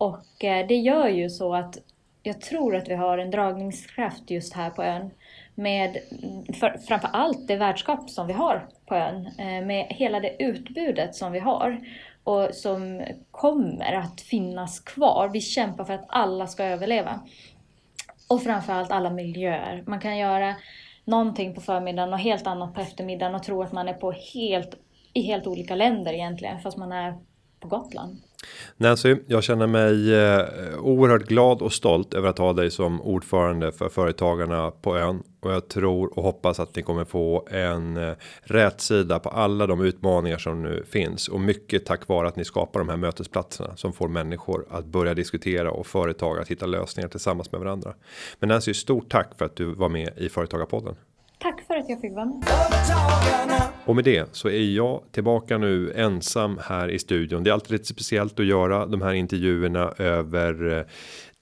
Och 0.00 0.44
eh, 0.44 0.66
det 0.66 0.76
gör 0.76 1.08
ju 1.08 1.30
så 1.30 1.54
att 1.54 1.78
jag 2.22 2.40
tror 2.40 2.76
att 2.76 2.88
vi 2.88 2.94
har 2.94 3.18
en 3.18 3.30
dragningskraft 3.30 4.30
just 4.30 4.54
här 4.54 4.70
på 4.70 4.82
ön. 4.82 5.10
Med 5.54 5.98
för, 6.60 6.78
framför 6.88 7.08
allt 7.12 7.48
det 7.48 7.56
värdskap 7.56 8.10
som 8.10 8.26
vi 8.26 8.32
har 8.32 8.68
på 8.86 8.94
ön. 8.94 9.26
Eh, 9.26 9.66
med 9.66 9.86
hela 9.90 10.20
det 10.20 10.42
utbudet 10.42 11.14
som 11.14 11.32
vi 11.32 11.38
har. 11.38 11.80
Och 12.24 12.48
som 12.52 13.02
kommer 13.30 13.92
att 13.92 14.20
finnas 14.20 14.80
kvar. 14.80 15.30
Vi 15.32 15.40
kämpar 15.40 15.84
för 15.84 15.94
att 15.94 16.06
alla 16.08 16.46
ska 16.46 16.64
överleva. 16.64 17.20
Och 18.28 18.42
framförallt 18.42 18.90
alla 18.90 19.10
miljöer. 19.10 19.84
Man 19.86 20.00
kan 20.00 20.18
göra 20.18 20.54
någonting 21.04 21.54
på 21.54 21.60
förmiddagen 21.60 22.12
och 22.12 22.18
helt 22.18 22.46
annat 22.46 22.74
på 22.74 22.80
eftermiddagen 22.80 23.34
och 23.34 23.42
tro 23.42 23.62
att 23.62 23.72
man 23.72 23.88
är 23.88 23.94
på 23.94 24.12
helt, 24.12 24.74
i 25.12 25.22
helt 25.22 25.46
olika 25.46 25.74
länder 25.74 26.12
egentligen. 26.12 26.60
Fast 26.60 26.76
man 26.76 26.92
är 26.92 27.14
på 27.60 27.68
Gotland. 27.68 28.16
Nancy, 28.76 29.16
jag 29.26 29.42
känner 29.42 29.66
mig 29.66 30.14
eh, 30.14 30.78
oerhört 30.78 31.22
glad 31.22 31.62
och 31.62 31.72
stolt 31.72 32.14
över 32.14 32.28
att 32.28 32.38
ha 32.38 32.52
dig 32.52 32.70
som 32.70 33.02
ordförande 33.02 33.72
för 33.72 33.88
företagarna 33.88 34.70
på 34.70 34.96
ön 34.96 35.22
och 35.40 35.52
jag 35.52 35.68
tror 35.68 36.18
och 36.18 36.22
hoppas 36.22 36.60
att 36.60 36.76
ni 36.76 36.82
kommer 36.82 37.04
få 37.04 37.48
en 37.50 37.96
eh, 37.96 38.14
rätsida 38.42 39.00
sida 39.00 39.18
på 39.18 39.28
alla 39.28 39.66
de 39.66 39.80
utmaningar 39.80 40.38
som 40.38 40.62
nu 40.62 40.84
finns 40.90 41.28
och 41.28 41.40
mycket 41.40 41.86
tack 41.86 42.08
vare 42.08 42.28
att 42.28 42.36
ni 42.36 42.44
skapar 42.44 42.80
de 42.80 42.88
här 42.88 42.96
mötesplatserna 42.96 43.76
som 43.76 43.92
får 43.92 44.08
människor 44.08 44.66
att 44.70 44.84
börja 44.84 45.14
diskutera 45.14 45.70
och 45.70 45.86
företag 45.86 46.38
att 46.38 46.48
hitta 46.48 46.66
lösningar 46.66 47.08
tillsammans 47.08 47.52
med 47.52 47.60
varandra. 47.60 47.94
Men 48.38 48.48
Nancy, 48.48 48.74
stort 48.74 49.10
tack 49.10 49.38
för 49.38 49.44
att 49.44 49.56
du 49.56 49.74
var 49.74 49.88
med 49.88 50.10
i 50.16 50.28
Företagarpodden. 50.28 50.94
Tack 51.42 51.60
för 51.66 51.76
att 51.76 51.88
jag 51.88 52.00
fick 52.00 52.12
vara 52.14 52.24
med. 52.24 52.44
Och 53.84 53.94
med 53.96 54.04
det 54.04 54.28
så 54.32 54.48
är 54.48 54.76
jag 54.76 55.02
tillbaka 55.12 55.58
nu 55.58 55.92
ensam 55.92 56.58
här 56.62 56.88
i 56.88 56.98
studion. 56.98 57.44
Det 57.44 57.50
är 57.50 57.52
alltid 57.52 57.70
lite 57.70 57.84
speciellt 57.84 58.40
att 58.40 58.46
göra 58.46 58.86
de 58.86 59.02
här 59.02 59.12
intervjuerna 59.12 59.94
över 59.98 60.78
eh, 60.78 60.84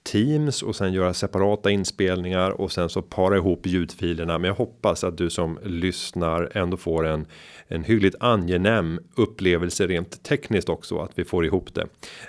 Teams 0.03 0.63
och 0.63 0.75
sen 0.75 0.93
göra 0.93 1.13
separata 1.13 1.71
inspelningar 1.71 2.51
och 2.51 2.71
sen 2.71 2.89
så 2.89 3.01
para 3.01 3.37
ihop 3.37 3.65
ljudfilerna. 3.65 4.37
Men 4.37 4.47
jag 4.47 4.55
hoppas 4.55 5.03
att 5.03 5.17
du 5.17 5.29
som 5.29 5.59
lyssnar 5.63 6.57
ändå 6.57 6.77
får 6.77 7.07
en 7.07 7.25
en 7.71 7.83
hyggligt 7.83 8.15
angenäm 8.19 8.99
upplevelse 9.15 9.87
rent 9.87 10.23
tekniskt 10.23 10.69
också 10.69 10.99
att 10.99 11.11
vi 11.15 11.25
får 11.25 11.45
ihop 11.45 11.73
det. 11.73 11.81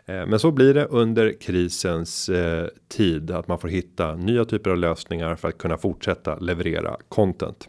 Eh, 0.07 0.27
men 0.27 0.39
så 0.39 0.51
blir 0.51 0.75
det 0.75 0.85
under 0.85 1.41
krisens 1.41 2.29
eh, 2.29 2.67
tid 2.89 3.31
att 3.31 3.49
man 3.49 3.59
får 3.59 3.69
hitta 3.69 4.15
nya 4.15 4.45
typer 4.45 4.71
av 4.71 4.77
lösningar 4.77 5.37
för 5.37 5.49
att 5.49 5.59
kunna 5.59 5.79
fortsätta 5.79 6.39
leverera 6.39 6.97
content. 7.09 7.69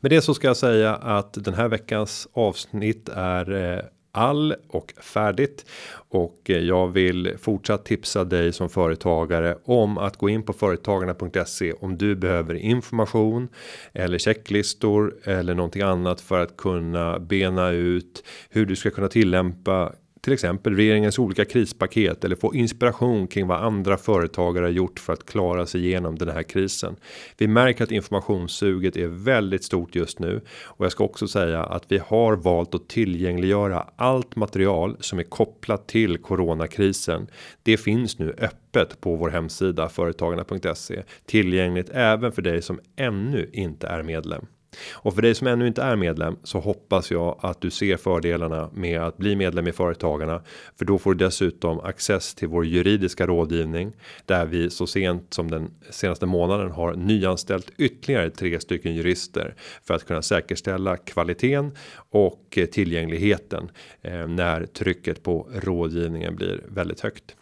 Med 0.00 0.10
det 0.10 0.20
så 0.20 0.34
ska 0.34 0.46
jag 0.46 0.56
säga 0.56 0.96
att 0.96 1.44
den 1.44 1.54
här 1.54 1.68
veckans 1.68 2.28
avsnitt 2.32 3.08
är 3.08 3.52
eh, 3.52 3.84
all 4.14 4.54
och 4.68 4.94
färdigt. 5.00 5.66
Och 6.08 6.40
eh, 6.50 6.58
jag 6.58 6.88
vill 6.88 7.34
fortsatt 7.38 7.84
tipsa 7.84 8.24
dig 8.24 8.52
som 8.52 8.68
företagare 8.68 9.56
om 9.64 9.98
att 9.98 10.16
gå 10.16 10.28
in 10.28 10.42
på 10.42 10.52
företagarna.se 10.52 11.72
om 11.72 11.98
du 11.98 12.16
behöver 12.16 12.54
information 12.54 13.48
eller 13.92 14.18
checklistor 14.18 15.14
eller 15.24 15.54
någonting 15.54 15.82
annat 15.82 16.20
för 16.20 16.40
att 16.40 16.56
kunna 16.56 17.18
bena 17.18 17.70
ut 17.70 18.24
hur 18.50 18.66
du 18.66 18.76
ska 18.76 18.90
kunna 18.90 19.08
tillämpa 19.08 19.92
till 20.24 20.32
exempel 20.32 20.76
regeringens 20.76 21.18
olika 21.18 21.44
krispaket 21.44 22.24
eller 22.24 22.36
få 22.36 22.54
inspiration 22.54 23.26
kring 23.26 23.46
vad 23.46 23.60
andra 23.64 23.96
företagare 23.96 24.64
har 24.64 24.70
gjort 24.70 25.00
för 25.00 25.12
att 25.12 25.26
klara 25.26 25.66
sig 25.66 25.86
igenom 25.86 26.18
den 26.18 26.28
här 26.28 26.42
krisen. 26.42 26.96
Vi 27.38 27.48
märker 27.48 27.84
att 27.84 27.90
informationssuget 27.90 28.96
är 28.96 29.06
väldigt 29.06 29.64
stort 29.64 29.94
just 29.94 30.18
nu 30.18 30.40
och 30.64 30.84
jag 30.84 30.92
ska 30.92 31.04
också 31.04 31.28
säga 31.28 31.64
att 31.64 31.84
vi 31.88 31.98
har 31.98 32.36
valt 32.36 32.74
att 32.74 32.88
tillgängliggöra 32.88 33.86
allt 33.96 34.36
material 34.36 34.96
som 35.00 35.18
är 35.18 35.22
kopplat 35.22 35.88
till 35.88 36.18
coronakrisen. 36.18 37.26
Det 37.62 37.76
finns 37.76 38.18
nu 38.18 38.34
öppet 38.38 39.00
på 39.00 39.16
vår 39.16 39.30
hemsida 39.30 39.88
företagarna.se 39.88 41.02
tillgängligt 41.26 41.90
även 41.92 42.32
för 42.32 42.42
dig 42.42 42.62
som 42.62 42.80
ännu 42.96 43.50
inte 43.52 43.86
är 43.86 44.02
medlem. 44.02 44.46
Och 44.92 45.14
för 45.14 45.22
dig 45.22 45.34
som 45.34 45.46
ännu 45.46 45.66
inte 45.66 45.82
är 45.82 45.96
medlem 45.96 46.36
så 46.42 46.58
hoppas 46.58 47.10
jag 47.10 47.38
att 47.40 47.60
du 47.60 47.70
ser 47.70 47.96
fördelarna 47.96 48.70
med 48.74 49.00
att 49.00 49.16
bli 49.16 49.36
medlem 49.36 49.68
i 49.68 49.72
Företagarna. 49.72 50.42
För 50.78 50.84
då 50.84 50.98
får 50.98 51.14
du 51.14 51.24
dessutom 51.24 51.80
access 51.80 52.34
till 52.34 52.48
vår 52.48 52.66
juridiska 52.66 53.26
rådgivning. 53.26 53.92
Där 54.26 54.46
vi 54.46 54.70
så 54.70 54.86
sent 54.86 55.34
som 55.34 55.50
den 55.50 55.70
senaste 55.90 56.26
månaden 56.26 56.70
har 56.70 56.94
nyanställt 56.94 57.70
ytterligare 57.78 58.30
tre 58.30 58.60
stycken 58.60 58.94
jurister. 58.94 59.54
För 59.82 59.94
att 59.94 60.06
kunna 60.06 60.22
säkerställa 60.22 60.96
kvaliteten 60.96 61.76
och 62.10 62.58
tillgängligheten. 62.72 63.70
Eh, 64.02 64.26
när 64.26 64.66
trycket 64.66 65.22
på 65.22 65.48
rådgivningen 65.54 66.36
blir 66.36 66.64
väldigt 66.68 67.00
högt. 67.00 67.36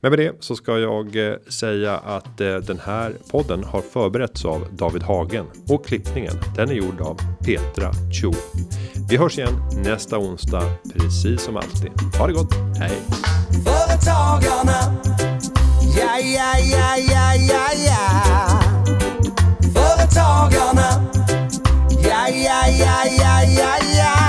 Men 0.00 0.10
med 0.10 0.18
det 0.18 0.32
så 0.40 0.56
ska 0.56 0.78
jag 0.78 1.28
eh, 1.28 1.36
säga 1.48 1.96
att 1.96 2.40
eh, 2.40 2.56
den 2.56 2.80
här 2.84 3.12
podden 3.30 3.64
har 3.64 3.80
förberetts 3.80 4.44
av 4.44 4.66
David 4.72 5.02
Hagen 5.02 5.46
och 5.68 5.86
klippningen 5.86 6.34
den 6.56 6.68
är 6.68 6.74
gjord 6.74 7.00
av 7.00 7.20
Petra 7.44 7.92
Cho. 8.12 8.32
Vi 9.10 9.16
hörs 9.16 9.38
igen 9.38 9.62
nästa 9.84 10.18
onsdag 10.18 10.62
precis 10.94 11.42
som 11.42 11.56
alltid. 11.56 11.90
Ha 12.18 12.26
det 12.26 12.32
gott. 12.32 12.54
Hej! 12.78 12.98
Företagarna. 13.64 14.96
Ja, 15.96 16.18
ja, 16.18 16.58
ja, 16.58 16.96
ja, 16.96 17.34
ja, 17.34 17.68
ja. 17.86 18.60
Företagarna. 19.74 21.08
Ja, 22.04 22.28
ja, 22.28 22.68
ja, 22.68 23.04
ja, 23.18 23.42
ja, 23.42 23.76
ja. 23.96 24.27